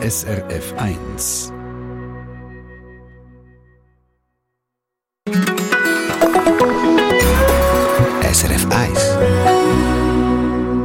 [0.00, 1.52] SRF 1.
[8.22, 9.18] SRF 1.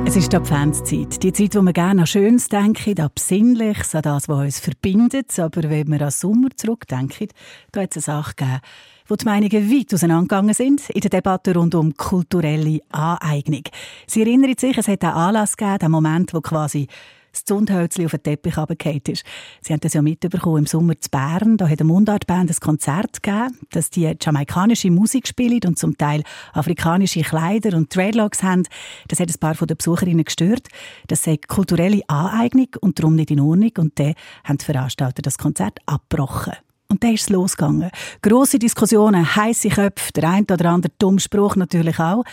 [0.07, 1.21] Es ist die Adventszeit.
[1.21, 5.37] Die Zeit, wo wir gerne an Schönes denken, an Besinnliches, an das, was uns verbindet.
[5.37, 7.27] Aber wenn wir an Sommer zurückdenken,
[7.71, 8.61] da hat es eine Sache gegeben,
[9.07, 13.65] wo die Meinungen weit auseinandergegangen sind in der Debatte rund um kulturelle Aneignung.
[14.07, 16.87] Sie erinnern sich, es hat einen Anlass gegeben, den Moment, wo quasi
[17.33, 19.25] das Zundhölzchen auf den Teppich runtergefallen ist.
[19.61, 21.57] Sie haben das ja mitbekommen im Sommer zu Bern.
[21.57, 26.23] Da hat eine Mundartband ein Konzert gegeben, dass die jamaikanische Musik spielen und zum Teil
[26.53, 28.63] afrikanische Kleider und Dreadlocks haben.
[29.07, 30.67] Das hat ein paar von den Besucherinnen gestört.
[31.07, 33.71] Das sei kulturelle Aneignung und darum nicht in Ordnung.
[33.77, 34.13] Und dann
[34.43, 36.53] haben die Veranstalter das Konzert abgebrochen.
[36.89, 37.89] Und dann ist es losgegangen.
[38.21, 42.23] Grosse Diskussionen, heiße Köpfe, der ein oder andere dumme Spruch natürlich auch.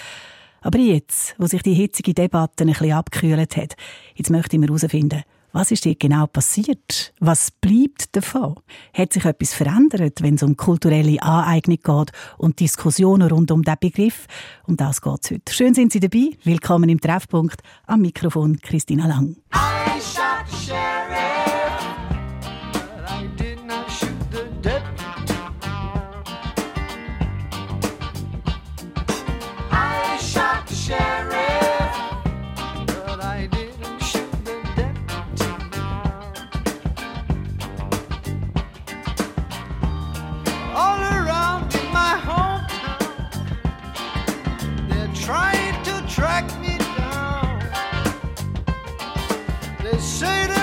[0.60, 3.76] Aber jetzt, wo sich die hitzige Debatte ein bisschen abgekühlt hat,
[4.14, 7.12] jetzt möchte ich herausfinden, was ist hier genau passiert?
[7.18, 8.54] Was bleibt davon?
[8.94, 13.78] Hat sich etwas verändert, wenn es um kulturelle Aneignung geht und Diskussionen rund um diesen
[13.80, 14.26] Begriff?
[14.66, 15.52] Um das geht es heute.
[15.52, 16.30] Schön sind Sie dabei.
[16.44, 17.62] Willkommen im Treffpunkt.
[17.86, 19.36] Am Mikrofon Christina Lang.
[50.00, 50.59] Say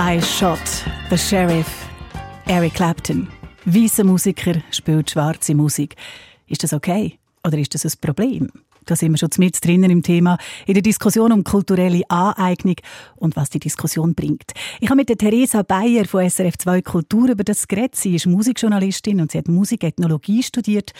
[0.00, 0.60] I Shot
[1.10, 1.66] the Sheriff.
[2.46, 3.26] Eric Clapton.
[3.64, 5.96] Weißer Musiker spielt schwarze Musik.
[6.46, 7.18] Ist das okay?
[7.44, 8.48] Oder ist das ein Problem?
[8.86, 12.76] Da sind wir schon mit drinnen im Thema, in der Diskussion um kulturelle Aneignung
[13.16, 14.52] und was die Diskussion bringt.
[14.78, 17.96] Ich habe mit der Theresa Bayer von SRF 2 Kultur über das geredet.
[17.96, 20.92] Sie ist Musikjournalistin und sie hat Musikethnologie studiert.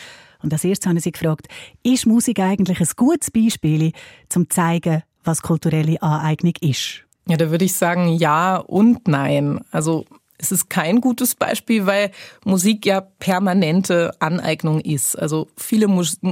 [0.43, 1.47] Und als erstes habe ich sie gefragt,
[1.83, 3.93] ist Musik eigentlich ein gutes Beispiel,
[4.35, 7.05] um zu zeigen, was kulturelle Aneignung ist?
[7.27, 9.59] Ja, da würde ich sagen ja und nein.
[9.71, 10.05] Also
[10.39, 12.11] es ist kein gutes Beispiel, weil
[12.45, 15.19] Musik ja permanente Aneignung ist.
[15.19, 15.87] Also viele,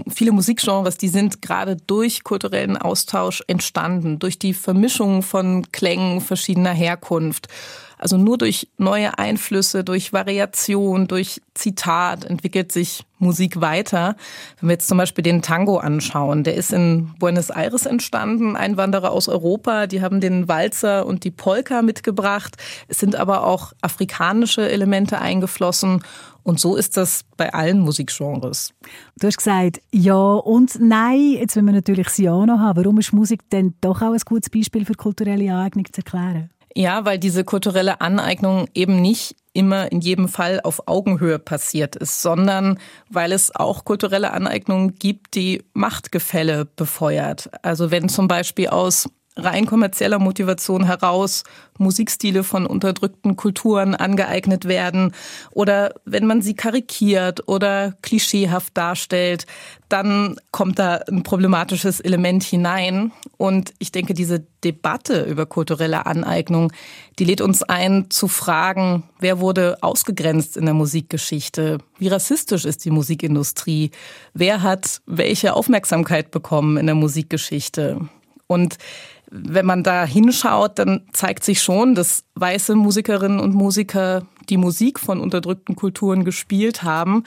[0.07, 6.71] viele Musikgenres, die sind gerade durch kulturellen Austausch entstanden, durch die Vermischung von Klängen verschiedener
[6.71, 7.49] Herkunft.
[7.97, 14.15] Also nur durch neue Einflüsse, durch Variation, durch Zitat entwickelt sich Musik weiter.
[14.59, 19.11] Wenn wir jetzt zum Beispiel den Tango anschauen, der ist in Buenos Aires entstanden, Einwanderer
[19.11, 22.57] aus Europa, die haben den Walzer und die Polka mitgebracht.
[22.87, 26.03] Es sind aber auch afrikanische Elemente eingeflossen
[26.47, 28.73] und so ist das bei allen Musikgenres.
[29.19, 31.31] Du hast gesagt, ja und nein.
[31.31, 32.77] Jetzt will wir natürlich das Ja noch haben.
[32.77, 36.49] Warum ist Musik denn doch auch ein gutes Beispiel für kulturelle Aneignung zu erklären?
[36.75, 42.21] Ja, weil diese kulturelle Aneignung eben nicht immer in jedem Fall auf Augenhöhe passiert ist,
[42.21, 42.79] sondern
[43.09, 47.49] weil es auch kulturelle Aneignungen gibt, die Machtgefälle befeuert.
[47.63, 51.43] Also wenn zum Beispiel aus rein kommerzieller Motivation heraus
[51.77, 55.13] Musikstile von unterdrückten Kulturen angeeignet werden
[55.51, 59.45] oder wenn man sie karikiert oder klischeehaft darstellt,
[59.89, 63.11] dann kommt da ein problematisches Element hinein.
[63.37, 66.73] Und ich denke, diese Debatte über kulturelle Aneignung,
[67.19, 71.77] die lädt uns ein zu fragen, wer wurde ausgegrenzt in der Musikgeschichte?
[71.97, 73.91] Wie rassistisch ist die Musikindustrie?
[74.33, 78.01] Wer hat welche Aufmerksamkeit bekommen in der Musikgeschichte?
[78.47, 78.77] Und
[79.29, 84.99] wenn man da hinschaut, dann zeigt sich schon, dass weiße Musikerinnen und Musiker die Musik
[84.99, 87.23] von unterdrückten Kulturen gespielt haben,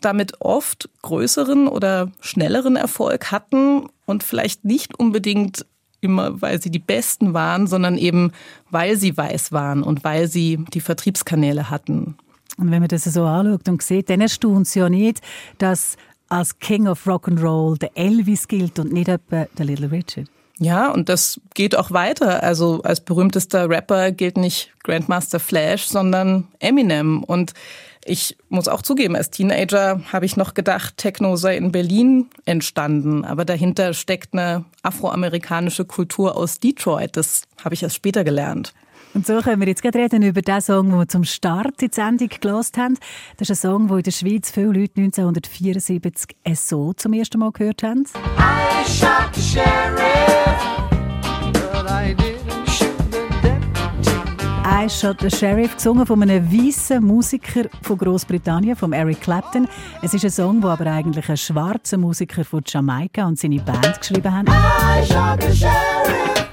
[0.00, 5.64] damit oft größeren oder schnelleren Erfolg hatten und vielleicht nicht unbedingt
[6.00, 8.32] immer, weil sie die Besten waren, sondern eben,
[8.70, 12.16] weil sie weiß waren und weil sie die Vertriebskanäle hatten.
[12.58, 15.20] Und wenn man das so anschaut und sieht, dann erstaunt es ja nicht,
[15.58, 15.96] dass
[16.28, 20.28] als King of Rock'n'Roll der Elvis gilt und nicht etwa der Little Richard.
[20.58, 22.42] Ja, und das geht auch weiter.
[22.42, 27.24] Also als berühmtester Rapper gilt nicht Grandmaster Flash, sondern Eminem.
[27.24, 27.54] Und
[28.04, 33.24] ich muss auch zugeben, als Teenager habe ich noch gedacht, Techno sei in Berlin entstanden.
[33.24, 37.16] Aber dahinter steckt eine afroamerikanische Kultur aus Detroit.
[37.16, 38.72] Das habe ich erst später gelernt.
[39.14, 41.88] Und so können wir jetzt gerade reden über den Song, den wir zum Start in
[41.88, 42.98] die Sendung gelost haben.
[43.36, 47.52] Das ist ein Song, den in der Schweiz viele Leute 1974 so zum ersten Mal
[47.52, 48.04] gehört haben.
[48.04, 50.33] I shot the sheriff,
[54.84, 59.66] I Shot the Sheriff, gesungen von einem weißen Musiker von Großbritannien, von Eric Clapton.
[60.02, 63.98] Es ist ein Song, wo aber eigentlich ein schwarzer Musiker von Jamaika und seine Band
[63.98, 64.46] geschrieben haben.
[64.46, 66.44] I shot the sheriff,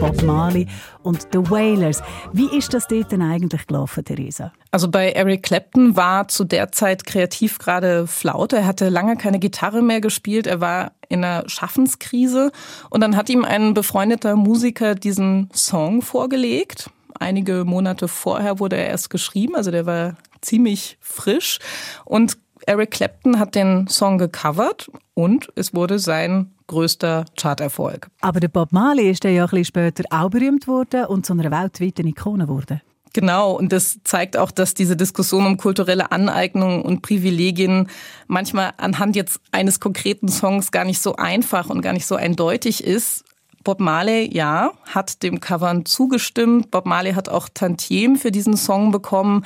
[0.00, 0.66] Bob Marley
[1.02, 2.02] und The Wailers.
[2.32, 4.52] Wie ist das dort denn eigentlich gelaufen, Theresa?
[4.70, 8.56] Also bei Eric Clapton war zu der Zeit kreativ gerade Flaute.
[8.56, 10.46] Er hatte lange keine Gitarre mehr gespielt.
[10.46, 12.52] Er war in einer Schaffenskrise.
[12.90, 16.90] Und dann hat ihm ein befreundeter Musiker diesen Song vorgelegt.
[17.18, 19.56] Einige Monate vorher wurde er erst geschrieben.
[19.56, 21.58] Also der war ziemlich frisch.
[22.04, 28.08] Und Eric Clapton hat den Song gecovert und es wurde sein größter Charterfolg.
[28.20, 31.50] Aber der Bob Marley ist ja ein bisschen später auch berühmt worden und zu einer
[31.50, 32.80] weltweiten Ikone geworden.
[33.14, 37.88] Genau, und das zeigt auch, dass diese Diskussion um kulturelle Aneignung und Privilegien
[38.26, 42.84] manchmal anhand jetzt eines konkreten Songs gar nicht so einfach und gar nicht so eindeutig
[42.84, 43.24] ist.
[43.64, 46.70] Bob Marley, ja, hat dem Covern zugestimmt.
[46.70, 49.44] Bob Marley hat auch Tantiem für diesen Song bekommen.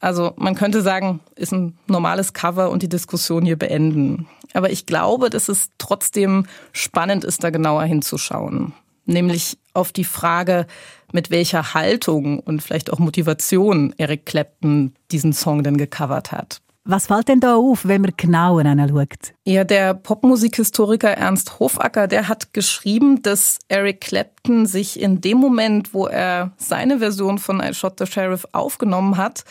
[0.00, 4.28] Also man könnte sagen, ist ein normales Cover und die Diskussion hier beenden.
[4.54, 8.72] Aber ich glaube, dass es trotzdem spannend ist, da genauer hinzuschauen.
[9.04, 10.66] Nämlich auf die Frage,
[11.12, 16.60] mit welcher Haltung und vielleicht auch Motivation Eric Clapton diesen Song denn gecovert hat.
[16.90, 19.34] Was fällt denn da auf, wenn man genauer hinschaut?
[19.44, 25.92] Ja, der Popmusikhistoriker Ernst Hofacker, der hat geschrieben, dass Eric Clapton sich in dem Moment,
[25.92, 29.44] wo er seine Version von I Shot the Sheriff aufgenommen hat,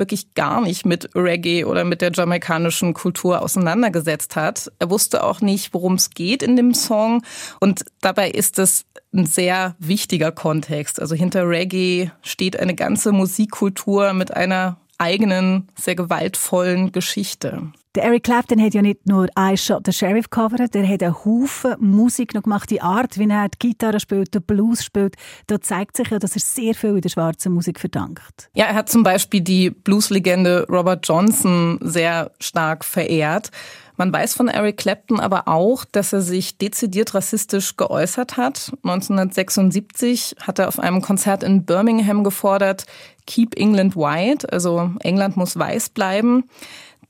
[0.00, 4.72] wirklich gar nicht mit Reggae oder mit der jamaikanischen Kultur auseinandergesetzt hat.
[4.80, 7.22] Er wusste auch nicht, worum es geht in dem Song.
[7.60, 11.00] Und dabei ist es ein sehr wichtiger Kontext.
[11.00, 17.72] Also hinter Reggae steht eine ganze Musikkultur mit einer eigenen, sehr gewaltvollen Geschichte.
[17.96, 21.24] Der Eric Clapton hat ja nicht nur «I Shot the Sheriff» gecovert, er hat einen
[21.24, 22.70] Haufen Musik noch gemacht.
[22.70, 25.16] Die Art, wie er die Gitarre spielt, den Blues spielt,
[25.48, 28.48] da zeigt sich ja, dass er sehr viel in der schwarzen Musik verdankt.
[28.54, 33.50] Ja, er hat zum Beispiel die Blueslegende Robert Johnson sehr stark verehrt.
[33.96, 38.72] Man weiß von Eric Clapton aber auch, dass er sich dezidiert rassistisch geäußert hat.
[38.84, 42.86] 1976 hat er auf einem Konzert in Birmingham gefordert,
[43.30, 46.50] Keep England White, also England muss weiß bleiben.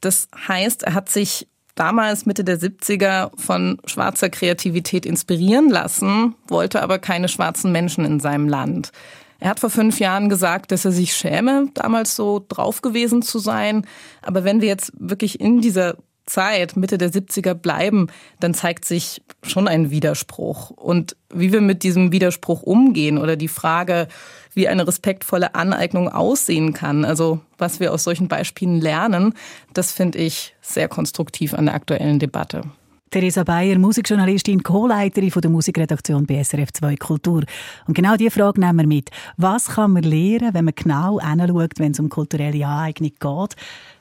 [0.02, 6.82] Das heißt, er hat sich damals Mitte der 70er von schwarzer Kreativität inspirieren lassen, wollte
[6.82, 8.92] aber keine schwarzen Menschen in seinem Land.
[9.38, 13.38] Er hat vor fünf Jahren gesagt, dass er sich schäme, damals so drauf gewesen zu
[13.38, 13.86] sein.
[14.20, 15.96] Aber wenn wir jetzt wirklich in dieser
[16.30, 18.06] Zeit, Mitte der 70er bleiben,
[18.38, 20.70] dann zeigt sich schon ein Widerspruch.
[20.70, 24.08] Und wie wir mit diesem Widerspruch umgehen oder die Frage,
[24.54, 29.34] wie eine respektvolle Aneignung aussehen kann, also was wir aus solchen Beispielen lernen,
[29.74, 32.62] das finde ich sehr konstruktiv an der aktuellen Debatte.
[33.10, 37.42] Theresa Bayer, Musikjournalistin, Co-Leiterin der Musikredaktion bei SRF 2 Kultur.
[37.88, 39.10] Und genau diese Frage nehmen wir mit.
[39.36, 43.56] Was kann man lernen, wenn man genau hinschaut, wenn es um kulturelle Aneignung geht?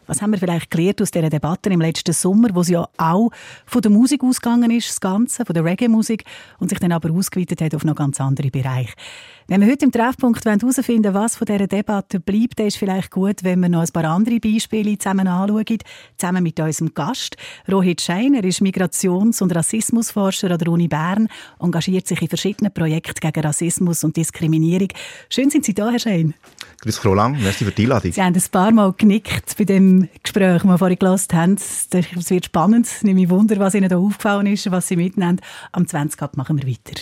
[0.10, 3.30] Was haben wir vielleicht gelernt aus dieser Debatte im letzten Sommer, wo es ja auch
[3.68, 6.24] von der Musik ausgegangen ist, das Ganze, von der Reggae-Musik,
[6.58, 8.94] und sich dann aber ausgeweitet hat auf noch ganz andere Bereiche.
[9.50, 13.44] Wenn wir heute im Treffpunkt herausfinden was von dieser Debatte bleibt, dann ist vielleicht gut,
[13.44, 15.80] wenn wir noch ein paar andere Beispiele zusammen anschauen,
[16.18, 17.36] zusammen mit unserem Gast.
[17.68, 21.30] Rohit Scheiner ist Migrations- und Rassismusforscher an der Uni Bern,
[21.60, 24.90] engagiert sich in verschiedenen Projekten gegen Rassismus und Diskriminierung.
[25.32, 26.36] Schön sind Sie da, Herr Schein.
[26.82, 28.12] Grüß Frau Lang, merci für die Einladung.
[28.12, 31.56] Sie haben ein paar Mal genickt bei dem Gespräch, das wir vorhin gehört haben.
[31.56, 31.90] Es
[32.30, 32.86] wird spannend.
[32.86, 35.42] Ich nehme mich Wunder, was Ihnen da aufgefallen ist, was Sie mitnehmen.
[35.72, 36.22] Am 20.
[36.22, 37.02] Ab machen wir weiter.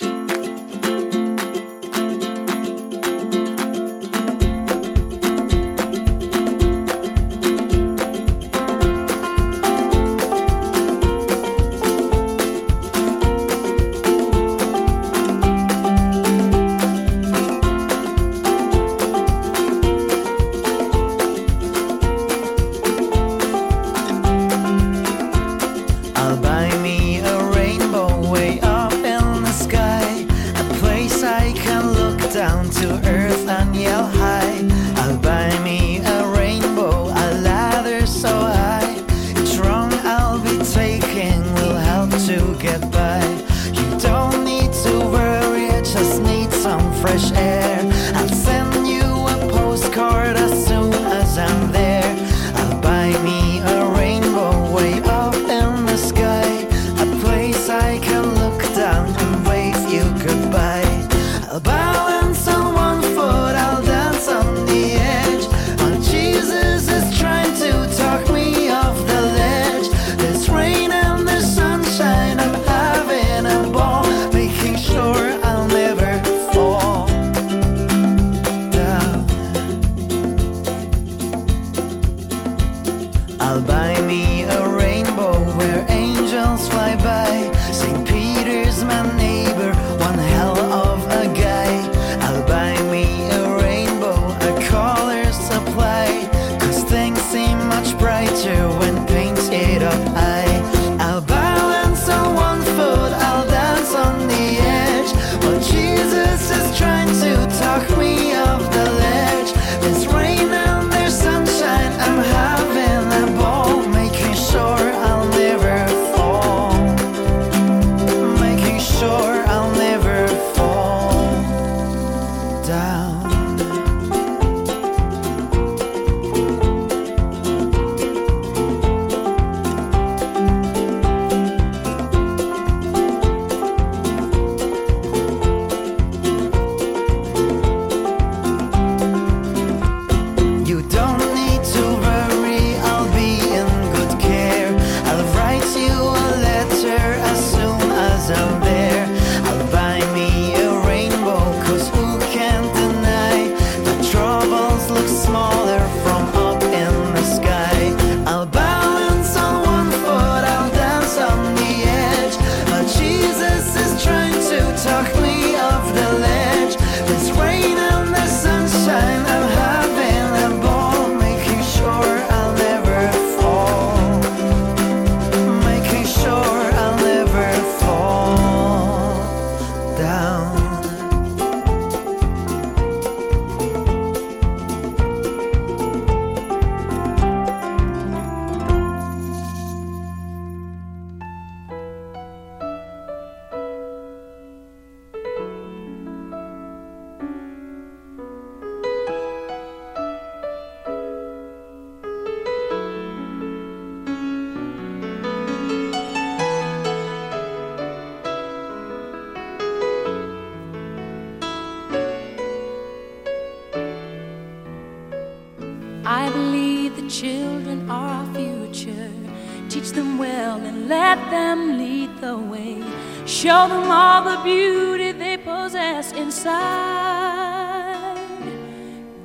[222.22, 222.82] The way.
[223.26, 227.38] Show them all the beauty they possess inside.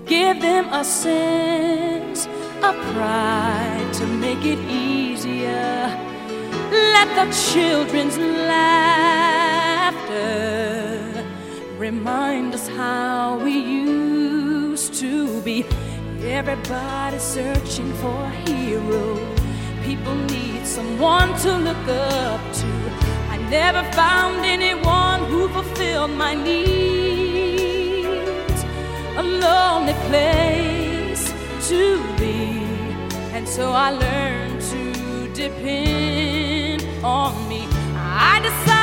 [0.06, 2.26] Give them a sense
[2.62, 5.88] of pride to make it easier.
[6.70, 9.32] Let the children's laughter
[11.78, 15.64] remind us how we used to be.
[16.20, 19.31] Everybody searching for a hero.
[19.84, 22.66] People need someone to look up to.
[23.30, 26.60] I never found anyone who fulfilled my needs.
[29.16, 31.32] A lonely place
[31.68, 31.82] to
[32.18, 32.64] be.
[33.34, 34.82] And so I learned to
[35.34, 37.66] depend on me.
[37.96, 38.81] I decided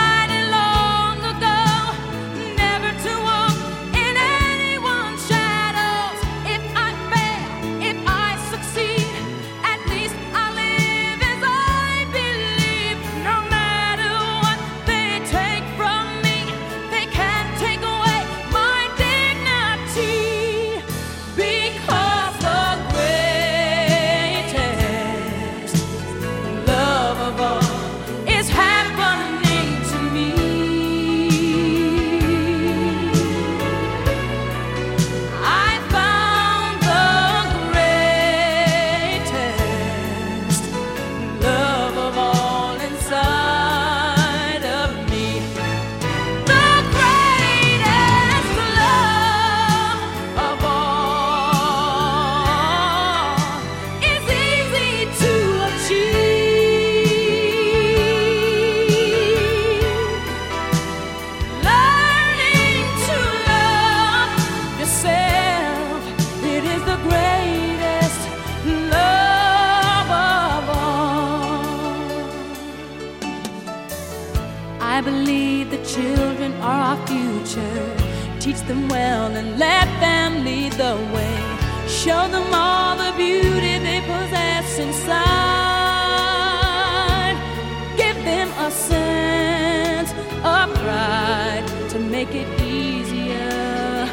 [92.26, 94.06] make it easier.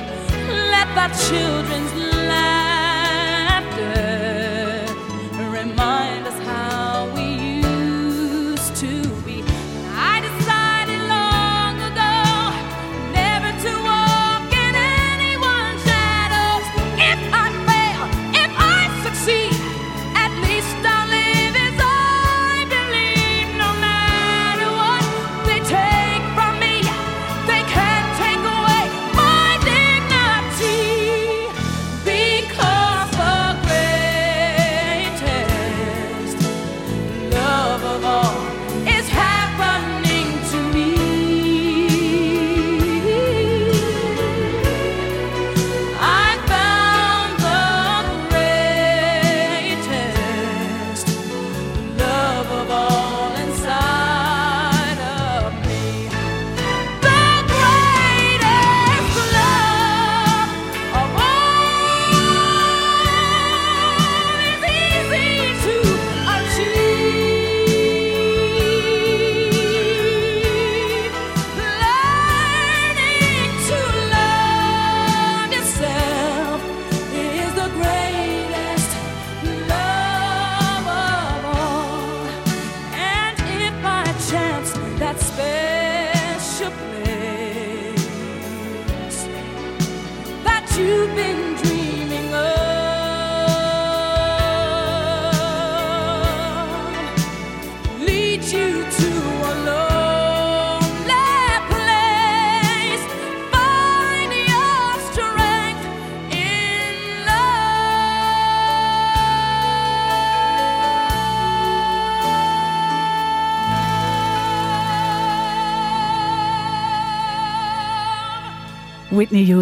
[0.70, 2.05] Let the children's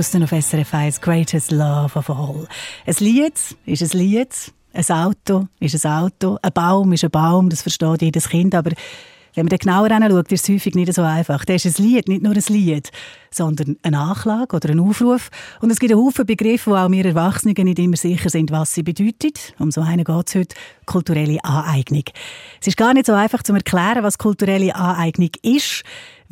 [0.05, 2.47] Houston auf SRF 1, Greatest Love of All.
[2.85, 3.33] Ein Lied
[3.65, 8.03] ist ein Lied, ein Auto ist ein Auto, ein Baum ist ein Baum, das versteht
[8.03, 8.73] jedes Kind, aber
[9.35, 11.47] wenn man dann genauer hinschaut, ist es häufig nicht so einfach.
[11.47, 12.91] Das ist ein Lied, nicht nur ein Lied,
[13.31, 15.31] sondern eine Nachlage oder ein Aufruf.
[15.61, 18.75] Und es gibt einen Haufen Begriffe, wo auch wir Erwachsenen nicht immer sicher sind, was
[18.75, 19.33] sie bedeuten.
[19.59, 22.05] Um so einen geht es heute, kulturelle Aneignung.
[22.61, 25.83] Es ist gar nicht so einfach zu erklären, was kulturelle Aneignung ist.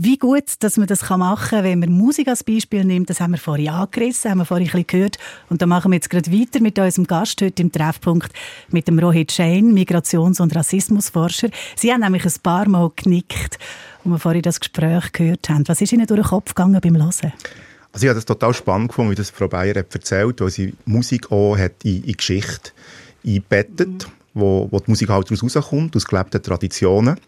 [0.05, 3.35] Wie gut, dass man das machen kann, wenn man Musik als Beispiel nimmt, das haben
[3.35, 5.19] wir vorhin angerissen, haben wir vorhin ein bisschen gehört.
[5.49, 8.33] Und da machen wir jetzt gerade weiter mit unserem Gast heute im Treffpunkt,
[8.73, 11.51] mit dem Rohit Schein, Migrations- und Rassismusforscher.
[11.77, 13.59] Sie haben nämlich ein paar Mal genickt,
[13.99, 15.69] als wir vorhin das Gespräch gehört haben.
[15.69, 17.33] Was ist Ihnen durch den Kopf gegangen beim Hören?
[17.93, 20.75] Also ich habe das total spannend gefunden, wie das Frau Bayer hat erzählt, weil sie
[20.85, 22.73] Musik auch hat in, in Geschichte
[23.25, 24.13] eingebettet, mhm.
[24.35, 27.21] wo, wo die Musik halt daraus rauskommt, aus gelebten Traditionen.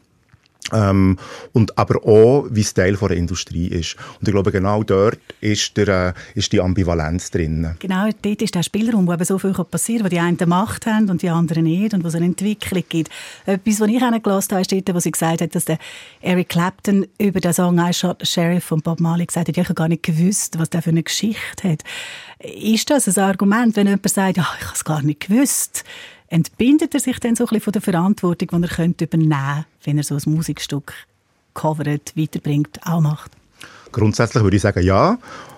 [0.72, 1.18] Ähm,
[1.52, 3.96] und aber auch, wie es Teil von der Industrie ist.
[4.18, 7.76] Und ich glaube, genau dort ist, der, äh, ist die Ambivalenz drin.
[7.80, 10.86] Genau, dort ist der Spielraum, wo eben so viel passieren kann, wo die einen Macht
[10.86, 13.10] haben und die anderen nicht und wo es eine Entwicklung gibt.
[13.44, 15.78] Etwas, was ich gelesen habe, ist dort, wo sie gesagt hat, dass der
[16.22, 19.74] Eric Clapton über den Song «I Shot Sheriff» von Bob Marley gesagt hat, ich habe
[19.74, 21.82] gar nicht gewusst, was der für eine Geschichte hat.
[22.38, 25.84] Ist das ein Argument, wenn jemand sagt, ja, ich habe es gar nicht gewusst?
[26.34, 29.66] Entbindet er sich dann so ein bisschen von der Verantwortung, die er könnte übernehmen könnte,
[29.84, 30.92] wenn er so ein Musikstück
[31.54, 33.30] covert, weiterbringt, auch macht?
[33.92, 35.16] Grundsätzlich würde ich sagen, ja.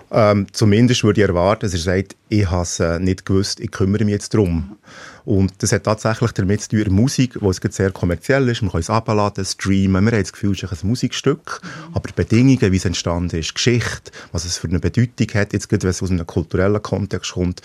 [0.09, 3.71] Ähm, zumindest würde ich erwarten, dass er sagt, ich habe es äh, nicht gewusst, ich
[3.71, 4.77] kümmere mich jetzt darum.
[5.25, 8.89] Und das hat tatsächlich damit zu tun, Musik, die sehr kommerziell ist, man kann es
[8.89, 11.59] abladen, streamen, man hat das Gefühl, es ist ein Musikstück,
[11.91, 15.67] aber die Bedingungen, wie es entstanden ist, Geschichte, was es für eine Bedeutung hat, jetzt
[15.67, 17.61] gerade, wenn es aus einem kulturellen Kontext kommt,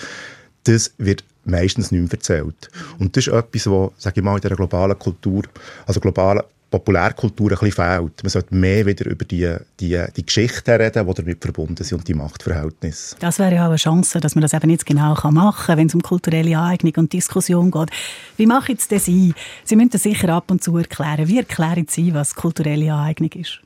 [0.65, 2.71] das wird meistens nicht mehr erzählt.
[2.99, 5.43] Und das ist etwas, was, sage ich mal, in dieser globalen Kultur,
[5.87, 8.23] also globalen Populärkultur ein bisschen fehlt.
[8.23, 12.09] Man sollte mehr wieder über die, die, die Geschichten reden, die damit verbunden sind und
[12.09, 13.17] die Machtverhältnisse.
[13.19, 15.87] Das wäre ja auch eine Chance, dass man das eben nicht genau machen kann, wenn
[15.89, 17.91] es um kulturelle Eignung und Diskussion geht.
[18.39, 19.35] Wie machen Sie das Sie?
[19.65, 21.29] Sie müssen das sicher ab und zu erklären.
[21.29, 23.61] Wie erklären Sie, was kulturelle Eignung ist?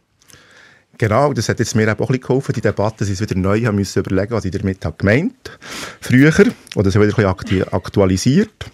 [0.98, 3.76] Genau, das hat jetzt mir auch ein geholfen, die Debatte, dass ich wieder neu haben
[3.76, 5.58] müssen überlegen, was ich damit habe gemeint
[6.00, 6.32] früher,
[6.74, 8.70] oder das wieder ein bisschen aktualisiert.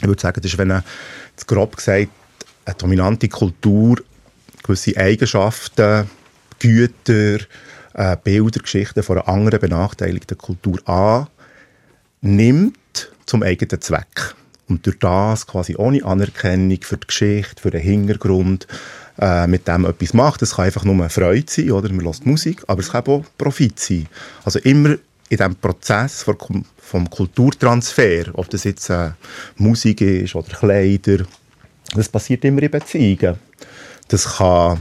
[0.00, 0.84] Ich würde sagen, das ist, wenn eine,
[1.46, 2.08] grob gesagt,
[2.64, 3.96] eine dominante Kultur
[4.62, 6.08] gewisse Eigenschaften,
[6.60, 7.40] Güter,
[7.94, 10.78] äh, Bilder, Geschichten von einer anderen benachteiligten Kultur
[12.22, 12.76] annimmt
[13.26, 14.34] zum eigenen Zweck.
[14.68, 18.66] Und durch das quasi ohne Anerkennung für die Geschichte, für den Hintergrund,
[19.20, 20.42] äh, mit dem etwas macht.
[20.42, 21.92] Es kann einfach nur eine Freude sein, oder?
[21.92, 24.06] Man hört Musik, aber es kann auch Profit sein.
[24.44, 24.96] Also immer
[25.30, 26.24] in diesem Prozess
[26.78, 29.10] vom, Kulturtransfer, ob das jetzt äh,
[29.56, 31.26] Musik ist oder Kleider,
[31.94, 33.36] das passiert immer in Beziehungen.
[34.08, 34.80] Das kann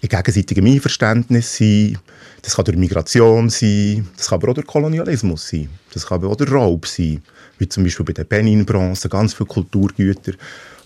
[0.00, 1.98] in gegenseitigem Einverständnis sein,
[2.42, 6.28] das kann durch Migration sein, das kann aber auch durch Kolonialismus sein, das kann aber
[6.28, 7.22] auch durch Raub sein,
[7.58, 10.32] wie zum Beispiel bei der Benin-Bronze, ganz viele Kulturgüter,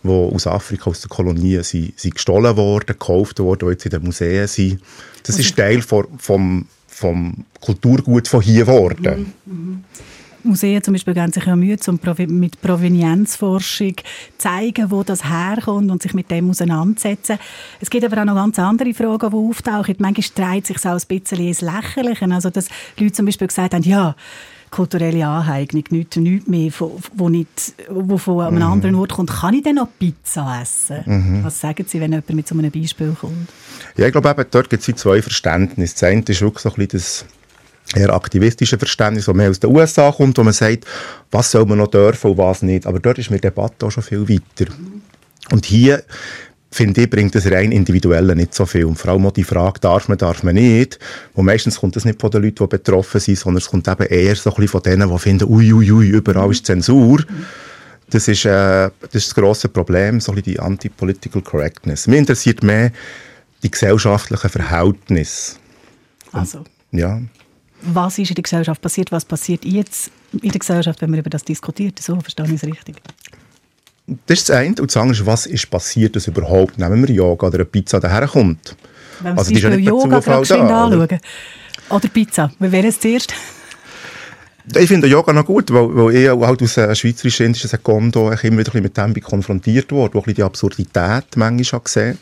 [0.07, 3.90] die aus Afrika, aus den Kolonien sind, sind gestohlen worden, gekauft worden, die jetzt in
[3.90, 4.81] den Museen sind.
[5.23, 9.35] Das ist Teil von, vom, vom Kulturgut von hier geworden.
[9.45, 9.53] Mhm.
[9.53, 9.85] Mhm.
[10.47, 12.01] Museen zum Beispiel geben sich ja Mühe, um
[12.38, 13.97] mit Provenienzforschung
[14.38, 17.38] zeigen, wo das herkommt und sich mit dem auseinandersetzen.
[17.81, 19.97] Es gibt aber auch noch ganz andere Fragen, die auftauchen.
[19.99, 22.25] Manchmal dreht sich auch ein bisschen ins Lächerliche.
[22.31, 24.14] Also, dass Leute zum Beispiel gesagt haben, ja,
[24.77, 26.71] kulturelle Aneignung, nichts, nichts mehr,
[27.15, 27.49] wo, nicht,
[27.89, 28.62] wo von einem mhm.
[28.62, 29.31] anderen Ort kommt.
[29.31, 31.03] Kann ich denn noch Pizza essen?
[31.07, 31.45] Mhm.
[31.45, 33.49] Was sagen Sie, wenn jemand mit so einem Beispiel kommt?
[33.97, 35.95] Ja, ich glaube, eben, dort gibt es zwei Verständnisse.
[35.95, 37.25] Das eine ist wirklich so ein bisschen das
[37.95, 40.85] eher aktivistische Verständnis, das mehr aus den USA kommt, wo man sagt,
[41.31, 42.87] was soll man noch dürfen und was nicht.
[42.87, 44.71] Aber dort ist mir die Debatte auch schon viel weiter.
[45.53, 46.03] Und hier
[46.71, 48.85] finde ich, bringt das rein Individuelle nicht so viel.
[48.85, 50.99] Und vor allem auch die Frage, darf man, darf man nicht,
[51.35, 54.07] wo meistens kommt das nicht von den Leuten, die betroffen sind, sondern es kommt eben
[54.07, 57.25] eher so ein bisschen von denen, die finden, ui, ui, ui, überall ist Zensur.
[58.11, 62.07] Das ist, äh, das ist das grosse Problem, so ein bisschen die Anti-Political Correctness.
[62.07, 62.93] Mir interessiert mehr
[63.63, 65.57] die gesellschaftlichen Verhältnisse.
[66.33, 66.65] Also?
[66.93, 67.21] Ja.
[67.83, 69.13] Was ist in der Gesellschaft passiert?
[69.13, 72.01] Was passiert jetzt in der Gesellschaft, wenn man über das diskutiert?
[72.01, 72.97] So verstehe ich es richtig.
[74.07, 74.69] Das ist das eine.
[74.81, 77.99] Und das andere ist, was ist passiert, dass überhaupt, nehmen wir Yoga oder eine Pizza
[77.99, 78.77] daherkommt.
[79.21, 81.03] Wenn wir also, ja nicht Yoga Zufall da, anschauen.
[81.03, 81.19] Oder?
[81.90, 82.51] oder Pizza.
[82.59, 83.35] Wie wäre es zuerst?
[84.75, 88.81] Ich finde Yoga noch gut, weil, weil ich halt aus einem schweizerisch-indischen Sekondo immer wieder
[88.81, 92.19] mit dem konfrontiert wurde, wo ich die Absurdität manchmal gesehen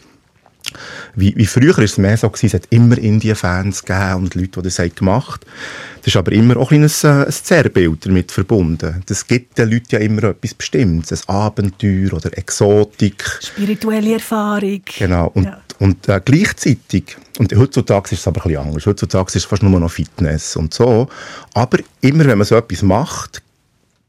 [1.14, 4.48] wie, wie früher war es mehr so, gewesen, es hat immer Indien-Fans gegeben und Leute,
[4.48, 5.52] die das haben gemacht haben.
[5.98, 9.02] Das ist aber immer auch ein, ein, ein Zerrbild damit verbunden.
[9.06, 13.24] Das gibt den Leuten ja immer etwas Bestimmtes, ein Abenteuer oder Exotik.
[13.42, 14.82] Spirituelle Erfahrung.
[14.98, 15.28] Genau.
[15.34, 15.60] Und, ja.
[15.78, 19.62] und äh, gleichzeitig, und heutzutage ist es aber ein bisschen anders, heutzutage ist es fast
[19.62, 21.08] nur noch Fitness und so,
[21.54, 23.42] aber immer wenn man so etwas macht,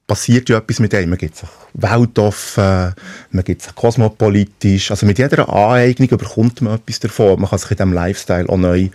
[0.08, 1.10] passiert ja etwas mit einem.
[1.10, 2.94] Man gibt sich weltoffen,
[3.32, 4.92] man gibt sich kosmopolitisch.
[4.92, 7.40] Also mit jeder Aneignung bekommt man etwas davon.
[7.40, 8.90] Man kann sich in diesem Lifestyle auch neu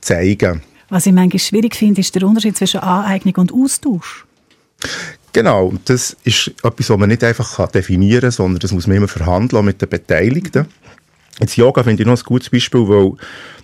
[0.00, 0.62] zeigen.
[0.88, 4.26] Was ich manchmal schwierig finde, ist der Unterschied zwischen Aneignung und Austausch.
[5.32, 9.08] Genau, das ist etwas, was man nicht einfach definieren kann, sondern das muss man immer
[9.08, 10.66] verhandeln mit den Beteiligten.
[11.40, 13.12] Jetzt Yoga finde ich noch ein gutes Beispiel, weil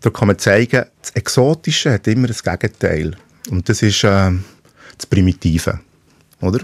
[0.01, 3.15] da kann man zeigen, das Exotische hat immer das Gegenteil.
[3.51, 4.31] Und das ist äh,
[4.97, 5.81] das Primitive,
[6.41, 6.61] oder?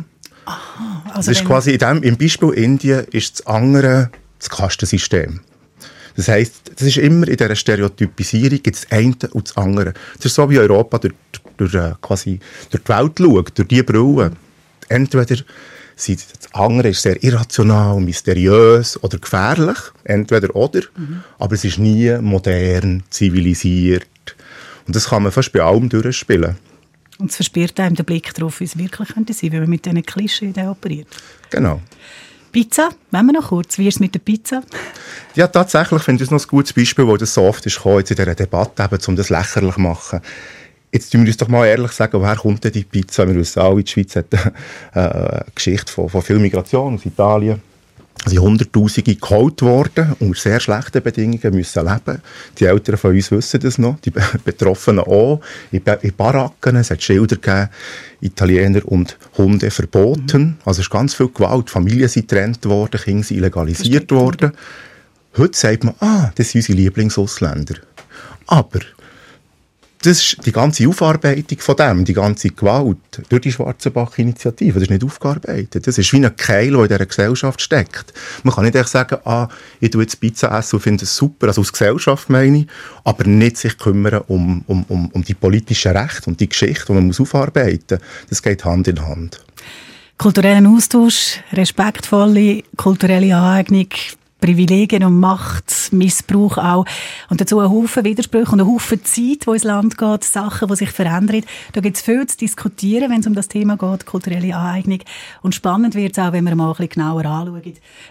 [1.12, 5.40] Also das ist quasi in dem, im Beispiel Indien ist das andere das Kastensystem.
[6.16, 9.94] Das heisst, das ist immer in dieser Stereotypisierung gibt es das eine und das andere.
[10.16, 11.14] Das ist so wie Europa durch,
[11.56, 12.38] durch, äh, quasi
[12.70, 14.32] durch die Welt schaut, durch diese Brille.
[14.88, 15.36] Entweder
[15.96, 20.82] sind, das andere ist sehr irrational, mysteriös oder gefährlich, entweder oder,
[21.38, 24.06] aber es ist nie modern, zivilisiert.
[24.86, 26.56] Und das kann man fast bei allem durchspielen.
[27.18, 29.84] Und es verspürt einem den Blick darauf, wie es wirklich könnte sein, wenn man mit
[29.84, 31.06] diesen Klischees operiert.
[31.50, 31.80] Genau.
[32.54, 34.62] Pizza, wenn wir noch kurz, wie ist es mit der Pizza?
[35.34, 37.98] Ja, tatsächlich finde ich das noch ein gutes Beispiel, weil das so oft ist gekommen,
[37.98, 40.20] jetzt in dieser Debatte, eben, um das lächerlich zu machen.
[40.92, 43.26] Jetzt tun wir uns doch mal ehrlich sagen, woher kommt denn die Pizza?
[43.26, 44.38] Wir wissen alle, die Schweiz hat äh,
[44.94, 47.60] eine Geschichte von, von viel Migration aus Italien.
[48.26, 52.22] Sind Hunderttausende geholt worden, unter sehr schlechten Bedingungen müssen leben.
[52.58, 55.40] Die Eltern von uns wissen das noch, die Be- Betroffenen auch.
[55.70, 57.68] In, in Baracken, es hat Schilder gegeben,
[58.22, 60.56] Italiener und Hunde verboten.
[60.64, 61.68] Also es ist ganz viel Gewalt.
[61.68, 64.52] Familien sind getrennt worden, Kinder sind illegalisiert worden.
[65.36, 67.74] Heute sagt man, ah, das sind unsere Lieblingsausländer.
[68.46, 68.80] Aber
[70.04, 72.98] das ist die ganze Aufarbeitung von dem, die ganze Gewalt
[73.30, 75.86] durch die Schwarzenbach-Initiative, das ist nicht aufgearbeitet.
[75.86, 78.12] Das ist wie ein Keil, der in dieser Gesellschaft steckt.
[78.42, 79.48] Man kann nicht einfach sagen, ah,
[79.80, 82.66] ich tue jetzt Pizza essen und finde es super, also aus Gesellschaft meine ich,
[83.04, 86.92] aber nicht sich kümmern um, um, um, um die politischen Rechte und die Geschichte, die
[86.92, 88.28] man muss aufarbeiten muss.
[88.28, 89.40] Das geht Hand in Hand.
[90.18, 93.88] Kulturellen Austausch, respektvolle kulturelle Aneignung,
[94.44, 96.84] Privilegien und Macht, Missbrauch auch.
[97.30, 100.76] Und dazu ein Haufen Widersprüche und ein Haufen Zeit, wo ins Land geht, Sachen, die
[100.76, 101.40] sich verändern.
[101.72, 104.98] Da gibt es viel zu diskutieren, wenn es um das Thema geht, kulturelle Aneignung.
[105.40, 107.62] Und spannend wird es auch, wenn wir mal ein bisschen genauer anschauen,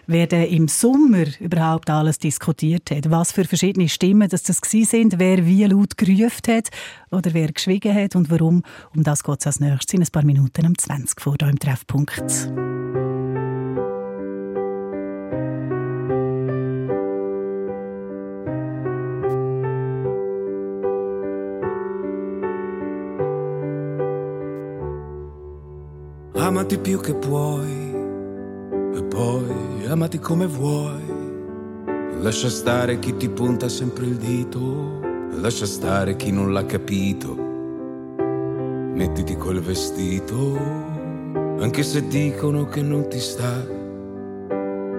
[0.07, 3.11] wer denn im Sommer überhaupt alles diskutiert hat.
[3.11, 6.69] Was für verschiedene Stimmen dass das gewesen sind, wer wie laut gerufen hat
[7.11, 8.63] oder wer geschwiegen hat und warum.
[8.95, 11.59] Um das geht es als nächstes in ein paar Minuten um 20 vor hier im
[11.59, 12.49] Treffpunkt.
[26.35, 27.93] Amati più che puoi
[28.95, 31.03] e poi amati come vuoi.
[32.21, 34.99] Lascia stare chi ti punta sempre il dito,
[35.39, 37.35] lascia stare chi non l'ha capito.
[38.95, 40.57] Mettiti quel vestito,
[41.59, 43.63] anche se dicono che non ti sta.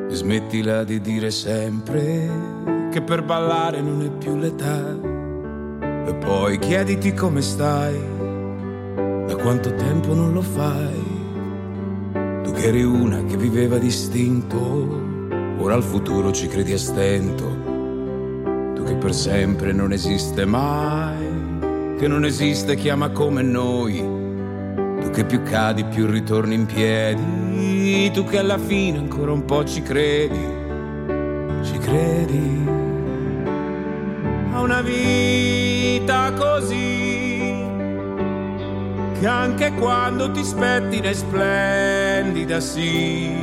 [0.09, 2.31] E smettila di dire sempre
[2.93, 4.97] che per ballare non è più l'età.
[6.07, 7.99] E poi chiediti come stai,
[9.27, 11.04] da quanto tempo non lo fai.
[12.55, 14.57] Che eri una che viveva distinto,
[15.59, 17.45] ora al futuro ci credi a stento.
[18.75, 23.99] Tu che per sempre non esiste mai, che non esiste chi ama come noi.
[25.01, 29.65] Tu che più cadi più ritorni in piedi, tu che alla fine ancora un po'
[29.65, 30.47] ci credi,
[31.63, 32.65] ci credi
[34.53, 37.14] a una vita così
[39.25, 43.35] che anche quando ti spettina è splendida, sì.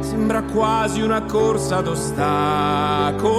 [0.00, 3.34] Sembra quasi una corsa ad ostacoli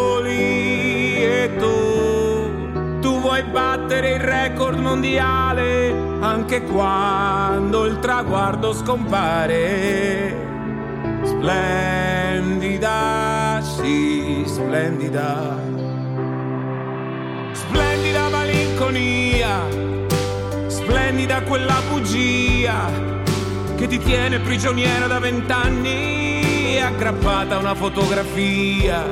[1.23, 10.35] e tu, tu vuoi battere il record mondiale anche quando il traguardo scompare.
[11.23, 12.79] Splendida,
[13.59, 15.57] sì, splendida.
[17.53, 19.95] Splendida malinconia
[20.87, 22.89] splendida quella bugia
[23.75, 29.03] che ti tiene prigioniera da vent'anni aggrappata a una fotografia.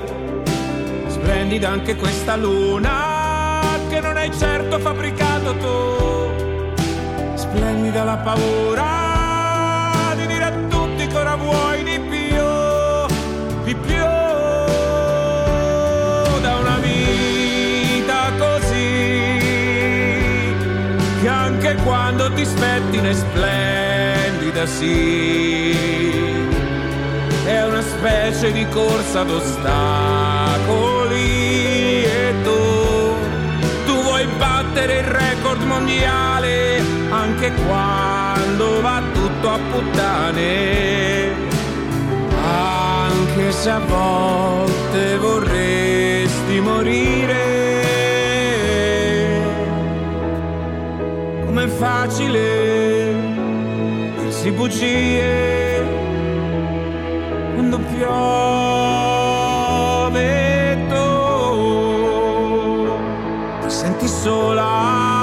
[1.08, 7.36] Splendida anche questa luna che non hai certo fabbricato tu.
[7.36, 12.00] Splendida la paura di dire a tutti che ora vuoi di
[21.66, 25.76] anche quando ti spettina è splendida, sì.
[27.44, 29.64] È una specie di corsa ad ostacoli
[32.04, 33.16] e tu,
[33.86, 41.34] tu vuoi battere il record mondiale anche quando va tutto a puttane.
[42.44, 47.55] Anche se a volte vorresti morire.
[51.66, 53.14] è facile
[54.20, 55.84] dirsi bugie
[57.54, 59.08] quando piove
[60.90, 61.06] tu
[63.62, 65.14] ti senti sola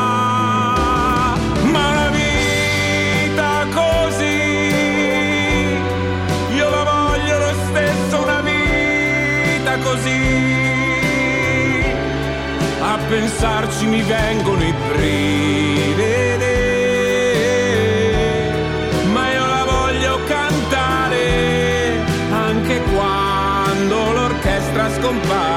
[13.08, 15.41] pensarci mi vengono i primi.
[25.20, 25.51] Bye.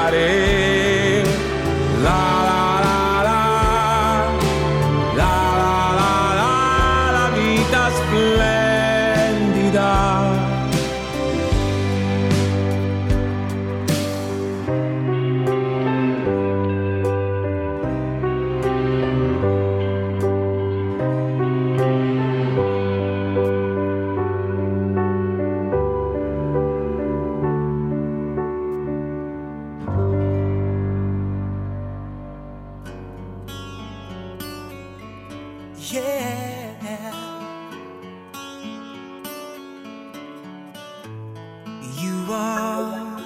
[41.98, 43.20] You are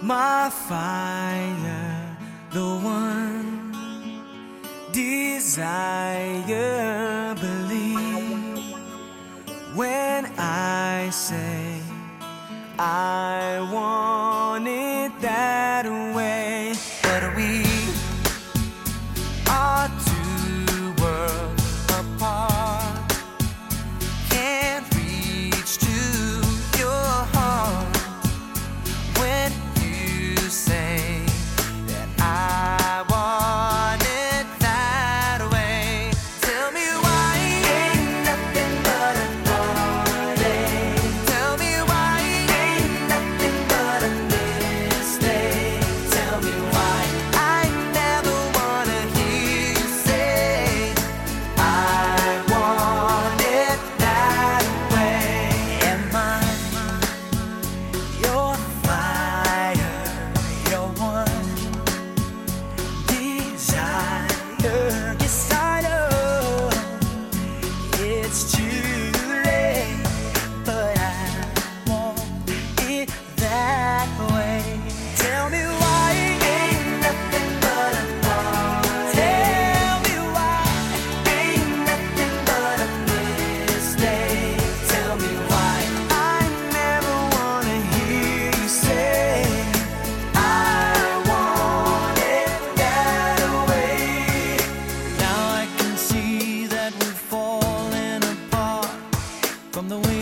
[0.00, 2.16] my fire,
[2.52, 3.72] the one
[4.92, 6.85] desire.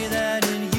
[0.09, 0.74] that in you.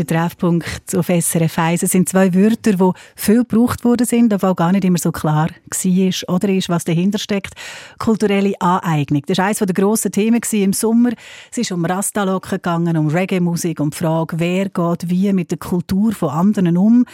[0.00, 1.82] ist der Treffpunkt auf SRF 1.
[1.82, 5.10] Es sind zwei Wörter, die viel gebraucht worden sind, aber auch gar nicht immer so
[5.10, 7.54] klar war oder ist, was dahinter steckt.
[7.98, 9.22] Kulturelle Aneignung.
[9.26, 11.12] Das war eines der grossen Themen im Sommer.
[11.50, 15.58] Es ist um Rastalocken gegangen, um Reggae-Musik, um die Frage, wer geht wie mit der
[15.58, 17.06] Kultur von anderen um.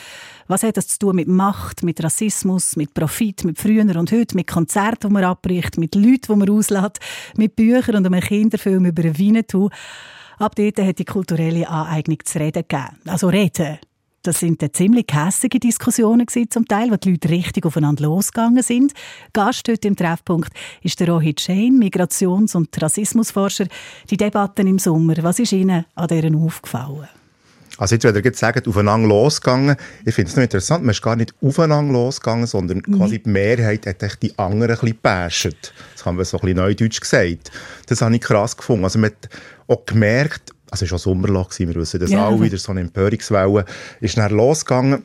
[0.48, 4.34] Was hat das zu tun mit Macht, mit Rassismus, mit Profit, mit früher und heute,
[4.34, 6.98] mit Konzerten, die man abbricht, mit Leuten, die man auslässt,
[7.36, 9.70] mit Büchern und einem Kinderfilm über Winnetou.
[10.42, 12.98] Ab dort hat die kulturelle Aneignung zu reden gegeben.
[13.06, 13.78] Also reden.
[14.24, 18.92] Das sind ziemlich hässige Diskussionen gewesen, zum Teil, wo die Leute richtig aufeinander losgegangen sind.
[19.32, 23.68] Gast heute im Treffpunkt ist der Rohit Shane, Migrations- und Rassismusforscher.
[24.10, 27.08] Die Debatten im Sommer, was ist Ihnen an deren aufgefallen?
[27.78, 31.02] Also jetzt, wenn ihr jetzt sagt, aufeinander losgegangen, ich finde es noch interessant, man ist
[31.02, 32.98] gar nicht aufeinander losgegangen, sondern mhm.
[32.98, 35.72] quasi die Mehrheit hat echt die anderen ein bisschen gebasht.
[35.94, 37.50] Das haben wir so ein bisschen neudeutsch gesagt.
[37.86, 38.84] Das habe ich krass gefunden.
[38.84, 39.28] Also man hat
[39.68, 42.26] auch gemerkt, also es war schon Sommerloch, wir wissen das Ja.
[42.26, 43.64] auch, wieder so eine Empörungswelle,
[44.00, 45.04] ist dann losgegangen.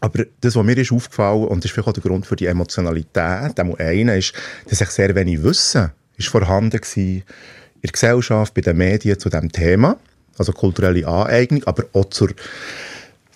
[0.00, 2.46] Aber das, was mir ist aufgefallen, und das ist vielleicht auch der Grund für die
[2.46, 4.32] Emotionalität, einer ist,
[4.68, 7.22] dass ich sehr wenig Wissen ist vorhanden war in
[7.82, 9.96] der Gesellschaft, bei den Medien zu diesem Thema,
[10.38, 12.30] also kulturelle Aneignung, aber auch zur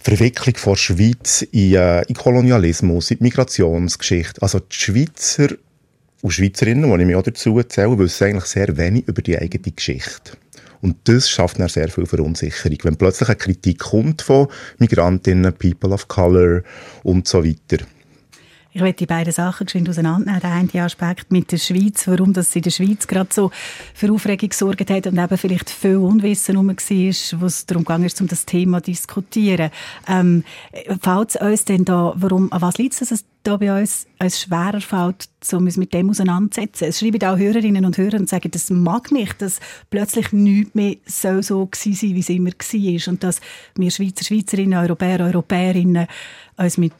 [0.02, 4.40] Verwicklung von der Schweiz in, äh, in Kolonialismus, in die Migrationsgeschichte.
[4.40, 5.48] Also die Schweizer
[6.22, 9.72] und Schweizerinnen, die ich mich auch dazu zähle, wissen eigentlich sehr wenig über die eigene
[9.72, 10.32] Geschichte.
[10.82, 12.78] Und das schafft dann sehr viel Verunsicherung.
[12.82, 14.48] Wenn plötzlich eine Kritik kommt von
[14.78, 16.62] Migrantinnen, People of Color
[17.02, 17.84] und so weiter.
[18.72, 20.40] Ich möchte die beiden Sachen geschwind auseinandernehmen.
[20.40, 23.50] Der eine Aspekt mit der Schweiz, warum das in der Schweiz gerade so
[23.94, 28.10] für Aufregung gesorgt hat und eben vielleicht viel Unwissen herum war, wo es darum ging,
[28.20, 29.70] um das Thema zu diskutieren.
[30.06, 30.44] Ähm,
[31.02, 34.40] fällt es uns denn da, warum, an was liegt es, dass da bei uns, uns
[34.40, 36.88] schwerer fällt, so uns mit dem auseinanderzusetzen?
[36.88, 40.96] Es schreiben auch Hörerinnen und Hörer und sagen, das mag nicht, dass plötzlich nichts mehr
[41.06, 43.40] so, so gewesen sein, wie es immer war und dass
[43.76, 46.06] wir Schweizer, Schweizerinnen, Europäer, Europäerinnen
[46.56, 46.92] uns mit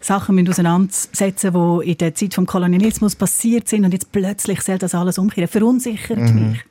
[0.00, 4.78] Sachen müssen auseinandersetzen die in der Zeit des Kolonialismus passiert sind und jetzt plötzlich soll
[4.78, 5.48] das alles umkehren.
[5.48, 6.64] Verunsichert mich.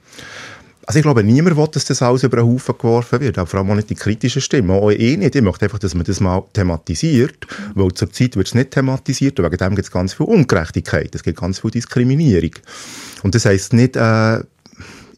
[0.88, 3.60] Also ich glaube, niemand will, dass das alles über den Haufen geworfen wird, auch vor
[3.60, 4.72] allem auch nicht die kritischen Stimmen.
[4.72, 5.36] Auch ich nicht.
[5.36, 9.38] Ich möchte einfach, dass man das mal thematisiert, weil zur Zeit wird es nicht thematisiert
[9.38, 12.52] und wegen dem gibt es ganz viel Ungerechtigkeit, es gibt ganz viel Diskriminierung.
[13.22, 14.40] Und das heisst nicht äh,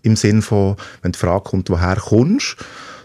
[0.01, 2.57] im Sinn von, wenn die Frage kommt, woher kommst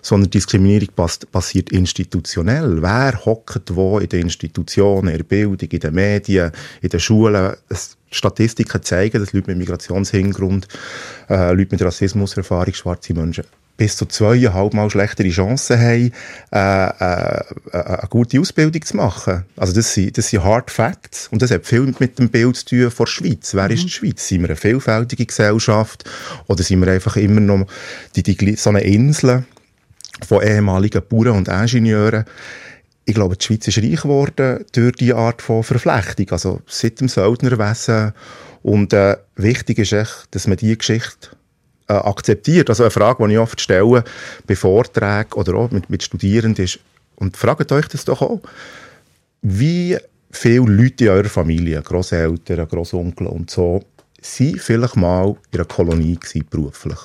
[0.05, 2.83] sondern Diskriminierung pass passiert institutionell.
[2.83, 6.53] Wer hockt wo in den Institutionen, in der Bildung, in den Medien,
[6.83, 7.55] in den Schulen?
[7.69, 10.69] Es, Statistiken zeigen, dass Leute mit Migrationshintergrund,
[11.29, 13.45] äh, Leute mit Rassismuserfahrung, schwarze Menschen
[13.77, 16.13] bis zu zweieinhalb Mal schlechtere Chancen haben,
[16.53, 17.41] äh, äh,
[17.73, 19.45] äh, eine gute Ausbildung zu machen.
[19.57, 22.67] Also das sind, das sind Hard Facts und das hat viel mit dem Bild zu
[22.67, 23.53] tun von der Schweiz.
[23.55, 24.29] Wer ist die Schweiz?
[24.29, 26.05] Sind wir eine vielfältige Gesellschaft
[26.47, 27.67] oder sind wir einfach immer noch
[28.15, 29.45] die, die, so eine Insel
[30.27, 32.25] von ehemaligen Bauern und Ingenieuren?
[33.05, 37.09] Ich glaube, die Schweiz ist reich geworden durch diese Art von Verflechtung, also seit dem
[37.09, 38.13] Söldnerwesen.
[38.63, 41.29] Und äh, wichtig ist echt, dass man diese Geschichte
[41.89, 42.71] äh, akzeptiert.
[42.71, 44.05] Also eine Frage, die ich oft stelle
[44.47, 46.79] bei Vorträgen oder auch mit, mit Studierenden ist,
[47.17, 48.41] und fragt euch das doch auch,
[49.43, 49.97] wie
[50.31, 53.83] viele Leute in eurer Familie, Großeltern, Großonkel und so,
[54.21, 56.99] sind vielleicht mal in einer Kolonie gewesen, beruflich?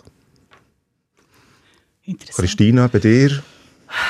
[2.36, 3.42] Christina, bei dir?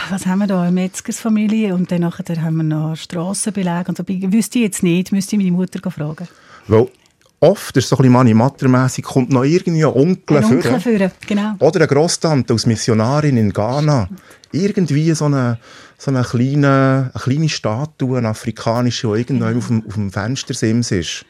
[0.10, 0.64] Was haben wir da?
[0.64, 4.04] Eine Metzgersfamilie und dann nachher haben wir noch Strassenbeläge und so.
[4.08, 6.28] Wüsste ich jetzt nicht, müsste ich meine Mutter fragen.
[6.68, 6.88] Weil
[7.40, 10.82] oft ist es so ein bisschen manimattermässig, kommt noch irgendwie ein Onkel Ein Onkel führen.
[10.82, 11.56] führen, genau.
[11.60, 14.10] Oder eine Grosstante als Missionarin in Ghana.
[14.52, 15.60] Irgendwie so eine,
[15.98, 20.92] so eine, kleine, eine kleine Statue, eine afrikanische, die irgendwann auf dem, auf dem Fenstersims
[20.92, 21.26] ist.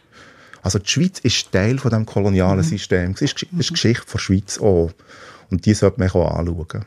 [0.61, 3.13] Also die Schweiz ist Teil von dem kolonialen System.
[3.13, 4.91] Das ist, das ist Geschichte der Schweiz auch.
[5.51, 6.85] Und die sollte man auch anschauen.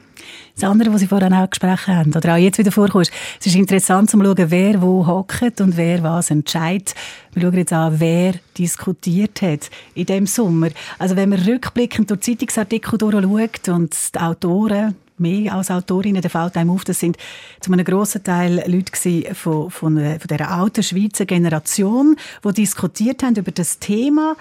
[0.55, 3.11] Das andere, was Sie vorhin auch gesprochen haben, oder auch jetzt wieder vorkommt,
[3.41, 6.95] es ist interessant zu schauen, wer wo hockt und wer was entscheidet.
[7.33, 10.69] Wir schauen jetzt an, wer diskutiert hat in dem Sommer.
[10.99, 16.57] Also wenn man rückblickend durch Zeitungsartikel durchschaut und die Autoren, mehr als Autorinnen, da fällt
[16.57, 17.17] einem auf, das sind
[17.61, 23.37] zu einem grossen Teil Leute von, von, von dieser alten Schweizer Generation, die diskutiert haben
[23.37, 24.37] über das Thema,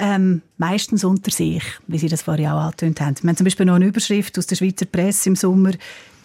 [0.00, 3.16] ähm, meistens unter sich, wie Sie das vorhin auch angetönt haben.
[3.22, 5.72] Wir haben zum Beispiel noch eine Überschrift aus der Schweizer Presse im Sommer.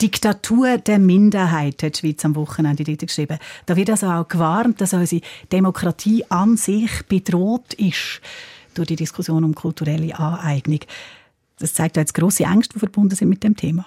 [0.02, 3.38] Diktatur der Minderheit, hat die Schweiz am Wochenende dort geschrieben.
[3.66, 5.22] Da wird also auch gewarnt, dass unsere
[5.52, 8.22] Demokratie an sich bedroht ist
[8.74, 10.80] durch die Diskussion um kulturelle Aneignung.
[11.60, 13.86] Das zeigt auch jetzt grosse Ängste, die verbunden sind mit dem Thema.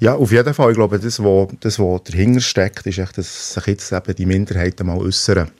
[0.00, 0.70] Ja, auf jeden Fall.
[0.70, 4.26] Ich glaube, das, was, das, was dahinter steckt, ist echt, dass sich jetzt eben die
[4.26, 5.50] Minderheiten mal äußern.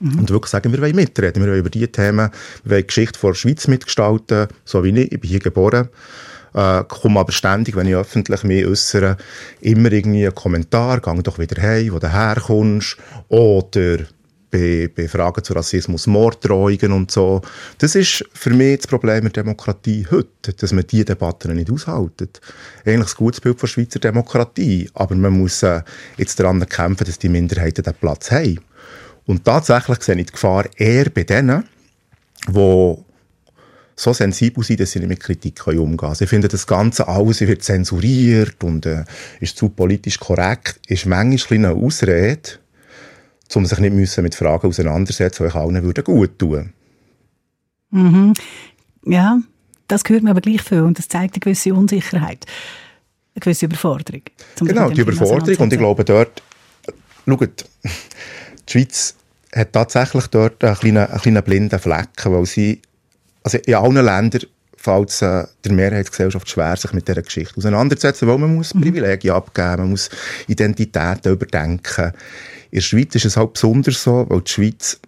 [0.00, 2.30] Und wirklich sagen, wir wollen mitreden, wir wollen über diese Themen,
[2.64, 5.88] wir wollen die Geschichte der Schweiz mitgestalten, so wie ich, ich bin hier geboren,
[6.54, 9.16] äh, komme aber ständig, wenn ich öffentlich mich äußere,
[9.60, 12.96] immer irgendwie einen Kommentar, gang doch wieder heim, wo du herkommst,
[13.28, 13.98] oder
[14.50, 17.42] bei, bei Fragen zu Rassismus, Morddrohungen und so.
[17.78, 22.40] Das ist für mich das Problem der Demokratie heute, dass man diese Debatten nicht aushaltet.
[22.84, 25.82] Eigentlich ein gutes Bild von Schweizer Demokratie, aber man muss äh,
[26.16, 28.60] jetzt daran kämpfen, dass die Minderheiten den Platz haben.
[29.28, 31.64] Und tatsächlich sehe ich die Gefahr eher bei denen,
[32.48, 32.96] die
[33.94, 36.14] so sensibel sein, dass sie nicht mit Kritik umgehen können.
[36.14, 39.04] Sie finden das Ganze alles wird zensuriert und äh,
[39.40, 42.58] ist zu politisch korrekt, ist manchmal eine Ausrede,
[43.54, 46.72] um sich nicht müssen mit Fragen auseinandersetzen, die ich allen gut tun.
[47.90, 48.32] Mhm.
[49.04, 49.40] Ja,
[49.88, 52.46] das hört man aber gleich viel und das zeigt eine gewisse Unsicherheit,
[53.34, 54.22] eine gewisse Überforderung.
[54.58, 55.54] Genau, die Überforderung.
[55.58, 56.42] Und ich glaube, dort,
[57.26, 57.66] schaut,
[58.68, 59.14] die Schweiz
[59.54, 62.80] hat tatsächlich dort einen kleinen, einen kleinen blinden Flecken, weil sie,
[63.42, 64.42] also in allen Ländern
[64.76, 69.34] fällt es äh, der Mehrheitsgesellschaft schwer, sich mit dieser Geschichte auseinanderzusetzen, weil man muss Privilegien
[69.34, 70.10] abgeben, man muss
[70.46, 72.12] Identitäten überdenken.
[72.70, 75.00] In der Schweiz ist es halt besonders so, weil die Schweiz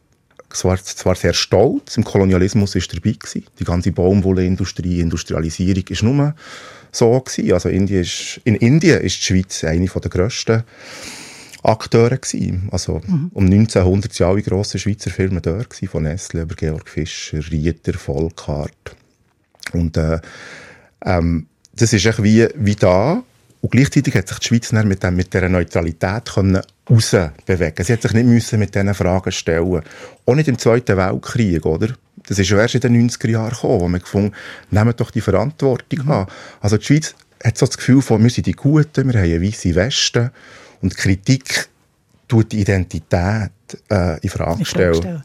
[0.51, 3.47] zwar, zwar sehr stolz, im Kolonialismus ist dabei gewesen.
[3.59, 6.35] Die ganze Baumwollindustrie, Industrialisierung ist nur
[6.91, 7.53] so gewesen.
[7.53, 10.65] Also Indien ist, in Indien ist die Schweiz eine der grössten
[11.63, 12.69] Akteure gewesen.
[12.73, 13.01] Also
[13.33, 17.95] um 1900 waren alle grossen Schweizer Firmen dort gewesen, von Nestle über Georg Fischer, Rieter,
[17.95, 18.97] Volkart.
[19.73, 20.21] Und äh,
[21.05, 23.23] ähm, das ist echt wie, wie da.
[23.61, 27.85] Und gleichzeitig hat sich die Schweiz dann mit, dem, mit dieser Neutralität können rausbewegen.
[27.85, 29.83] Sie hat sich nicht müssen mit diesen Fragen stellen.
[30.27, 31.89] Auch nicht im Zweiten Weltkrieg, oder?
[32.27, 34.35] Das ist ja erst in den 90er Jahren gekommen, wo man gefunden
[34.71, 36.27] nehmen doch die Verantwortung an.
[36.61, 39.43] Also die Schweiz hat so das Gefühl von, wir sind die Guten, wir haben eine
[39.43, 40.33] weisse Weste
[40.83, 41.69] und Kritik
[42.29, 43.51] tut die Identität
[43.91, 45.25] äh, in Frage stellen.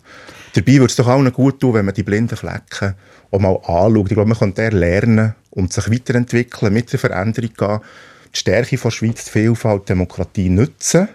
[0.54, 2.96] Dabei würde es doch allen gut tun, wenn man die blinden Flecken
[3.32, 4.08] auch mal anschaut.
[4.08, 7.80] Ich glaube, man könnte lernen und sich weiterentwickeln, mit der Veränderung gehen,
[8.34, 11.10] die Stärke von Schweiz, die Vielfalt, die Demokratie nutzen,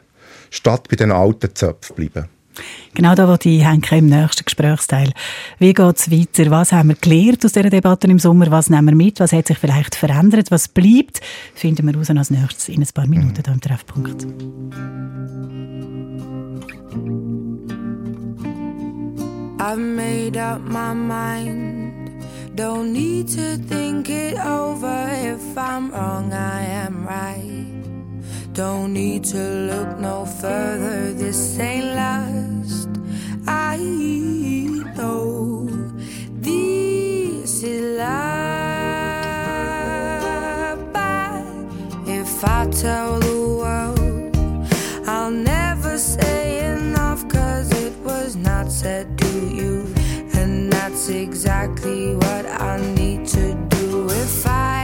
[0.51, 2.29] statt bei den alten Zöpfen bleiben.
[2.95, 5.13] Genau da wollte ich hängen im nächsten Gesprächsteil.
[5.59, 6.51] Wie geht es weiter?
[6.51, 8.51] Was haben wir gelernt aus dieser Debatte im Sommer?
[8.51, 9.21] Was nehmen wir mit?
[9.21, 10.51] Was hat sich vielleicht verändert?
[10.51, 11.21] Was bleibt?
[11.55, 14.27] Finden wir raus als nächstes in ein paar Minuten hier im Treffpunkt.
[19.61, 22.25] I've made up my mind.
[22.57, 25.09] Don't need to think it over.
[25.13, 27.80] If I'm wrong, I am right.
[28.61, 31.15] Don't need to look no further.
[31.15, 32.91] This ain't last.
[33.47, 33.79] I
[34.99, 35.67] know
[36.43, 38.13] this is love.
[40.93, 41.43] But
[42.07, 44.37] if I tell the world,
[45.09, 49.87] I'll never say enough cause it was not said to you.
[50.35, 54.80] And that's exactly what I need to do if I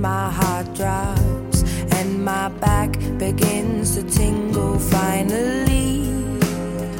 [0.00, 4.78] my heart drops and my back begins to tingle.
[4.78, 6.06] Finally,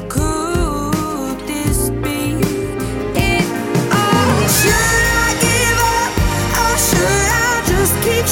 [0.07, 2.37] could this be
[3.17, 3.45] it?
[3.91, 6.13] Oh, should I give up
[6.63, 8.25] or should I just keep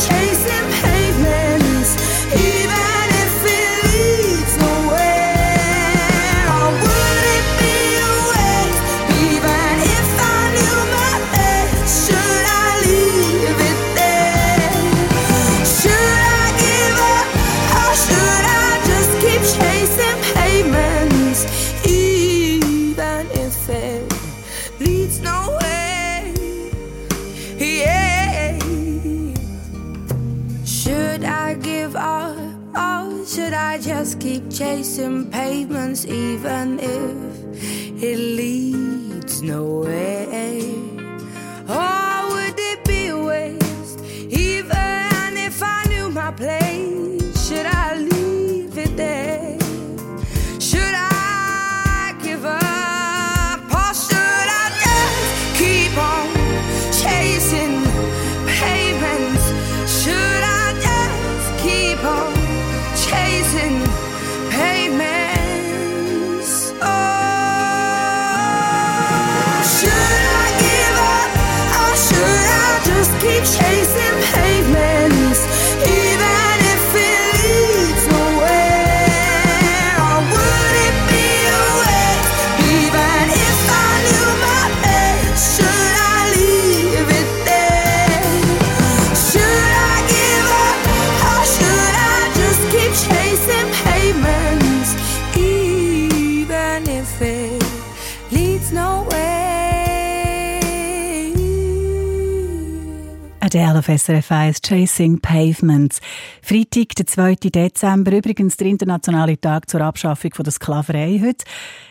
[103.49, 106.01] Adele auf SRF 1 Chasing Pavements.
[106.43, 107.33] Freitag, der 2.
[107.49, 111.45] Dezember, übrigens der internationale Tag zur Abschaffung von der Sklaverei heute.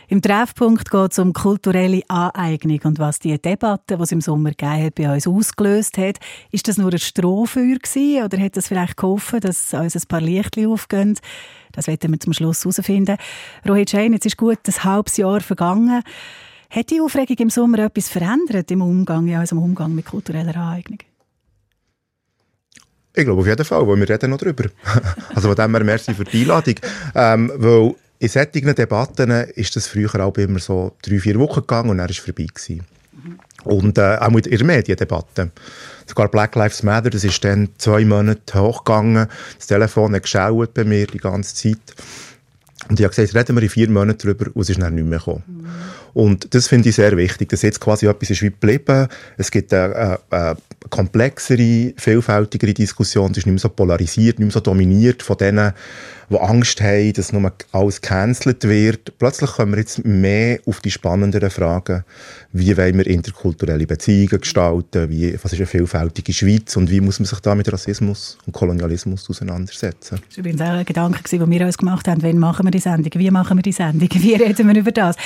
[0.07, 4.51] Im Treffpunkt geht es um kulturelle Aneignung und was die Debatte, die es im Sommer
[4.51, 6.19] gegeben hat, bei uns ausgelöst hat.
[6.53, 10.21] Ist das nur ein Strohfeuer gewesen oder hat das vielleicht geholfen, dass uns ein paar
[10.21, 11.19] Lichtchen aufgehen?
[11.73, 13.17] Das werden wir zum Schluss herausfinden.
[13.69, 16.05] Rohit Schein, jetzt ist gut ein halbes Jahr vergangen.
[16.71, 20.99] Hat die Aufregung im Sommer etwas verändert im Umgang, in unserem Umgang mit kultureller Aneignung?
[23.19, 24.67] Ich glaube auf jeden Fall, weil wir reden noch drüber.
[25.35, 26.77] also von dem her merci für die Einladung.
[27.17, 31.91] Ähm, weil in solchen Debatten ist das früher auch immer so drei, vier Wochen gegangen
[31.91, 32.47] und dann war es vorbei.
[32.47, 32.85] Gewesen.
[33.65, 35.51] Und äh, auch mit in der Mediendebatte.
[36.07, 39.27] Sogar Black Lives Matter, das ist dann zwei Monate hochgegangen.
[39.57, 41.97] Das Telefon hat geschaut bei mir die ganze Zeit.
[42.89, 45.09] Und ich habe gesagt, reden wir in vier Monaten darüber und es ist dann nicht
[45.09, 45.69] mehr gekommen.
[46.15, 49.09] Und das finde ich sehr wichtig, dass jetzt quasi etwas ist wie geblieben.
[49.37, 50.57] Es gibt eine, eine,
[50.91, 53.33] komplexere, vielfältigere Diskussion.
[53.33, 55.73] Es ist nicht mehr so polarisiert, nicht mehr so dominiert von denen,
[56.31, 59.19] die Angst haben, dass nur alles gecancelt wird.
[59.19, 62.05] Plötzlich kommen wir jetzt mehr auf die spannenderen Fragen.
[62.53, 65.11] Wie wollen wir interkulturelle Beziehungen gestalten?
[65.11, 66.77] Wie, was ist eine vielfältige Schweiz?
[66.77, 70.21] Und wie muss man sich da mit Rassismus und Kolonialismus auseinandersetzen?
[70.29, 72.23] Das war übrigens auch ein Gedanke, den wir uns gemacht haben.
[72.23, 73.13] Wann machen wir die Sendung?
[73.15, 74.09] Wie machen wir die Sendung?
[74.13, 75.17] Wie reden wir über das?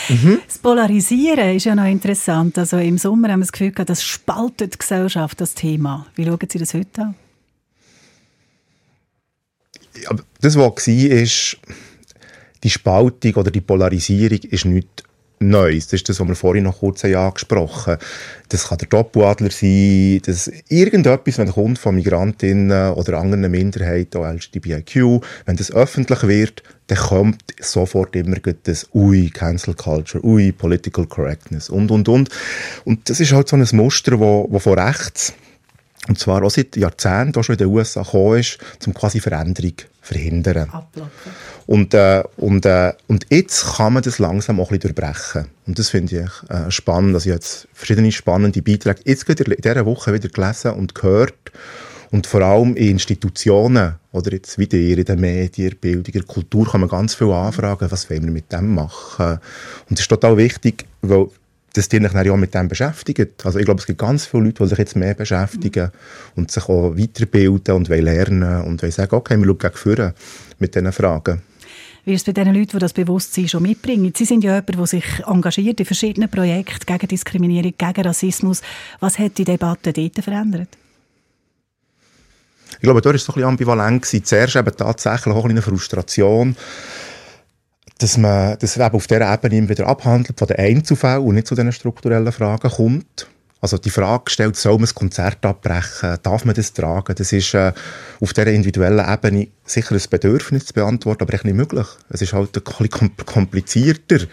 [0.46, 2.58] Das Polarisieren ist ja noch interessant.
[2.58, 6.06] Also im Sommer haben wir das Gefühl gehabt, das spaltet die Gesellschaft, das Thema.
[6.14, 7.14] Wie schauen Sie das heute an?
[10.40, 11.56] Das, was war, ist,
[12.62, 15.02] die Spaltung oder die Polarisierung ist nichts
[15.42, 15.86] Neues.
[15.86, 18.02] Das ist das, was wir vorhin noch kurz angesprochen haben.
[18.48, 24.32] Das kann der Doppeladler sein, das irgendetwas, wenn kommt von Migrantinnen oder anderen Minderheiten, auch
[24.32, 31.06] LGBTIQ, wenn das öffentlich wird, dann kommt sofort immer das Ui, Cancel Culture, Ui, Political
[31.06, 32.28] Correctness und, und, und.
[32.84, 35.32] Und das ist halt so ein Muster, wo von rechts
[36.08, 39.78] und zwar auch seit Jahrzehnten auch schon in den USA gekommen ist, um quasi Veränderung
[39.78, 40.68] zu verhindern.
[41.66, 45.46] Und, äh, und, äh, und jetzt kann man das langsam auch ein bisschen durchbrechen.
[45.66, 47.14] Und das finde ich äh, spannend.
[47.14, 51.52] Also ich habe jetzt verschiedene spannende Beiträge jetzt in dieser Woche wieder gelesen und gehört.
[52.10, 56.82] Und vor allem in Institutionen oder jetzt wieder in den Medien, Bildung, der Kultur kann
[56.82, 59.38] man ganz viel anfragen, was wollen wir mit dem machen.
[59.88, 61.28] Und das ist total wichtig, weil
[61.74, 63.28] dass die sich dann ja mit dem beschäftigen.
[63.44, 65.90] Also ich glaube, es gibt ganz viele Leute, die sich jetzt mehr beschäftigen
[66.36, 70.14] und sich auch weiterbilden und wollen lernen und wollen sagen, okay, wir schauen gegen vorne
[70.58, 71.42] mit diesen Fragen.
[72.04, 74.12] Wie ist es bei den Leuten, die das Bewusstsein schon mitbringen?
[74.16, 78.60] Sie sind ja jemand, der sich engagiert in verschiedenen Projekten gegen Diskriminierung, gegen Rassismus.
[78.98, 80.68] Was hat die Debatte dort verändert?
[82.72, 84.02] Ich glaube, da war es so ein bisschen ambivalent.
[84.02, 84.24] Gewesen.
[84.24, 86.56] Zuerst eben tatsächlich auch eine Frustration,
[88.02, 91.54] dass man das eben auf dieser Ebene wieder abhandelt, von den Einzelfällen und nicht zu
[91.54, 93.28] diesen strukturellen Fragen kommt.
[93.60, 96.16] Also die Frage stellt, soll man das Konzert abbrechen?
[96.24, 97.14] Darf man das tragen?
[97.14, 97.72] Das ist äh,
[98.20, 101.86] auf dieser individuellen Ebene sicher ein Bedürfnis zu beantworten, aber echt nicht möglich.
[102.08, 104.26] Es ist halt ein bisschen komplizierter.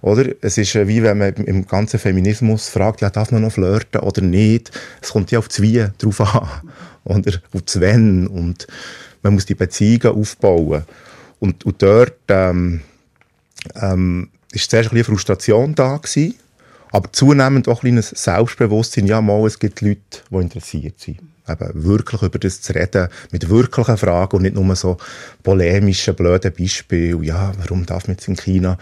[0.00, 0.26] Oder?
[0.40, 4.00] Es ist äh, wie wenn man im ganzen Feminismus fragt, ja, darf man noch flirten
[4.00, 4.70] oder nicht?
[5.02, 6.48] Es kommt ja auf das Wie drauf an.
[7.04, 8.26] Oder auf das Wenn.
[8.26, 8.66] Und
[9.22, 10.84] man muss die Beziehungen aufbauen.
[11.40, 12.82] Und, und dort ähm,
[13.80, 16.34] ähm, ist zuerst ein Frustration da gewesen,
[16.90, 20.00] aber zunehmend auch ein Selbstbewusstsein, ja mal, es gibt Leute,
[20.30, 21.20] die interessiert sind.
[21.48, 24.98] Eben wirklich über das zu reden, mit wirklichen Fragen und nicht nur so
[25.42, 27.22] polemischen, blöden Beispielen.
[27.22, 28.78] Ja, warum darf man jetzt in China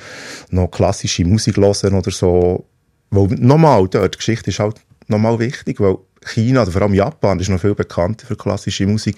[0.50, 2.66] noch klassische Musik hören oder so?
[3.10, 7.38] Weil nochmal, dort, die Geschichte ist halt nochmal wichtig, weil China, oder vor allem Japan,
[7.38, 9.16] ist noch viel bekannter für klassische Musik.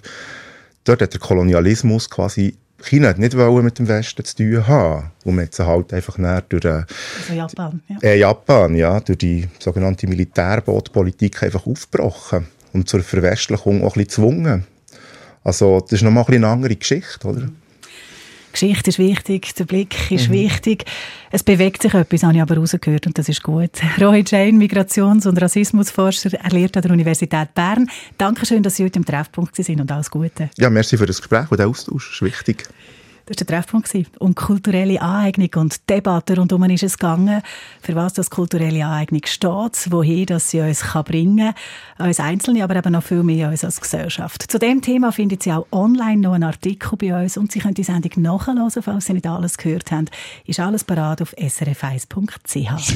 [0.84, 5.10] Dort hat der Kolonialismus quasi China hat nicht wollen mit dem Westen zu tun haben.
[5.24, 6.84] Und man hat sie halt einfach näher durch äh,
[7.20, 7.96] Also Japan, ja.
[8.02, 14.24] äh, Japan, ja, durch die sogenannte Militärbootpolitik einfach aufgebrochen und zur Verwestlichung auch ein bisschen
[14.24, 14.64] gezwungen.
[15.42, 17.48] Also das ist nochmal ein eine andere Geschichte, oder?
[18.60, 20.32] Geschichte ist wichtig, der Blick ist Mhm.
[20.32, 20.84] wichtig.
[21.30, 23.70] Es bewegt sich etwas, habe ich aber rausgehört und das ist gut.
[24.00, 27.88] Roy Jane, Migrations- und Rassismusforscher, er lehrt an der Universität Bern.
[28.16, 30.50] Dankeschön, dass Sie heute im Treffpunkt sind und alles Gute.
[30.56, 32.64] Ja, merci für das Gespräch und den Austausch, das ist wichtig.
[33.28, 33.92] Das war der Treffpunkt.
[34.20, 37.42] Um kulturelle Aneignung und Debatte rundum ist es gegangen.
[37.82, 41.54] Für was das kulturelle Aneignung steht, wohin das sie uns kann bringen
[41.98, 42.06] kann.
[42.06, 44.50] Uns Einzelne, aber eben noch viel mehr uns als Gesellschaft.
[44.50, 47.74] Zu dem Thema finden Sie auch online noch einen Artikel bei uns und Sie können
[47.74, 50.06] die Sendung nachhören, falls Sie nicht alles gehört haben.
[50.46, 52.94] Ist alles parat auf srf1.ch.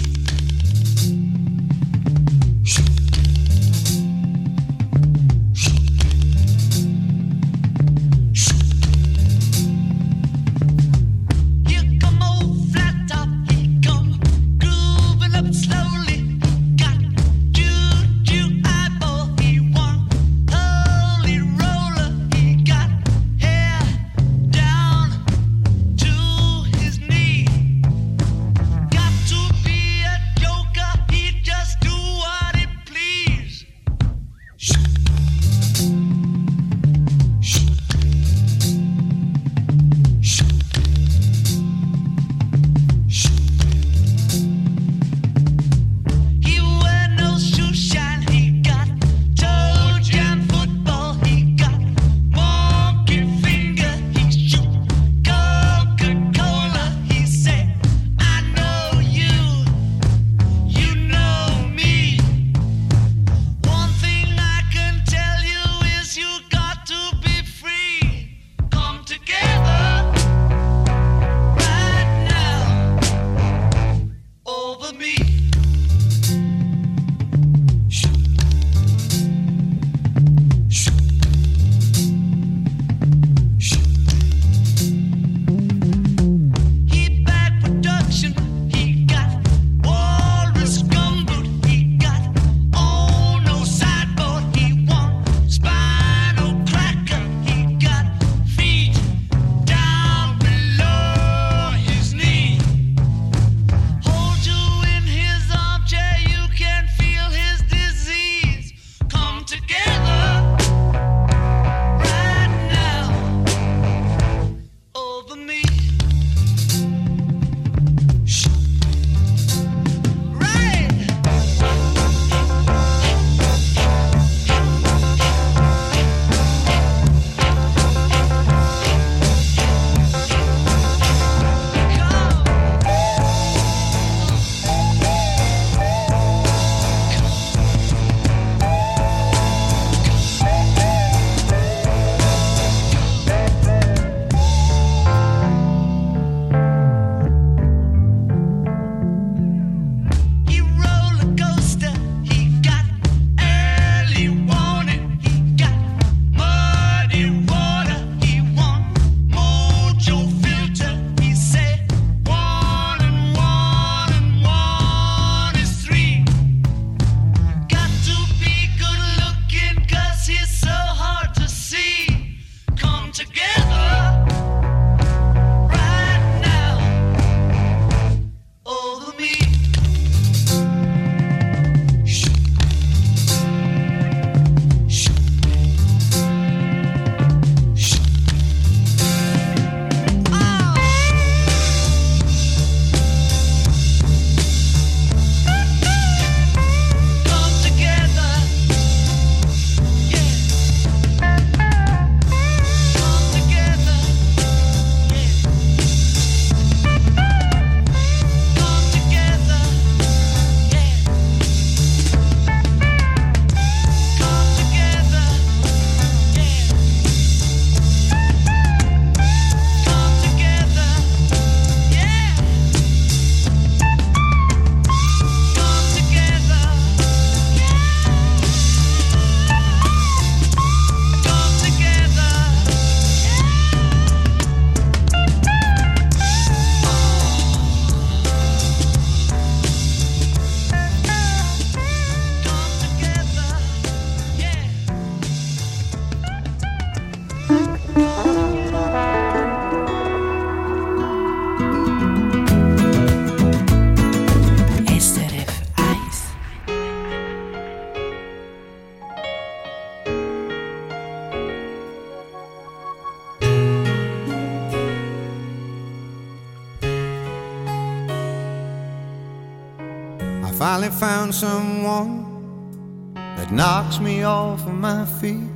[270.93, 275.49] finally found someone that knocks me off of my feet.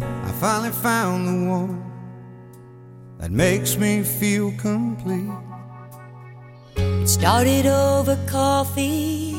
[0.00, 1.82] I finally found the one
[3.18, 5.30] that makes me feel complete.
[6.76, 9.36] It started over coffee.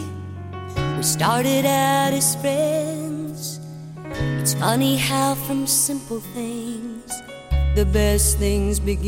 [0.96, 3.60] We started out as friends.
[4.42, 7.22] It's funny how from simple things
[7.76, 9.08] the best things begin.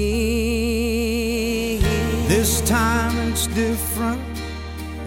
[2.28, 4.39] This time it's different.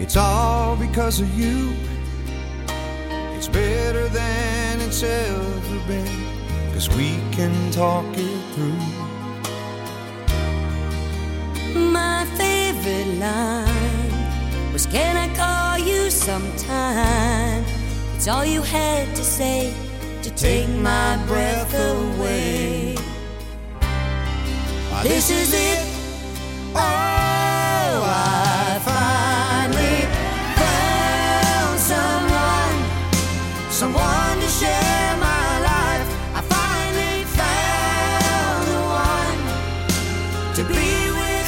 [0.03, 1.73] It's all because of you.
[3.37, 6.73] It's better than it's ever been.
[6.73, 8.83] Cause we can talk it through.
[11.79, 17.63] My favorite line was Can I call you sometime?
[18.13, 19.73] It's all you had to say
[20.21, 22.97] to take my breath away.
[25.01, 25.79] This is it.
[26.75, 27.42] Oh,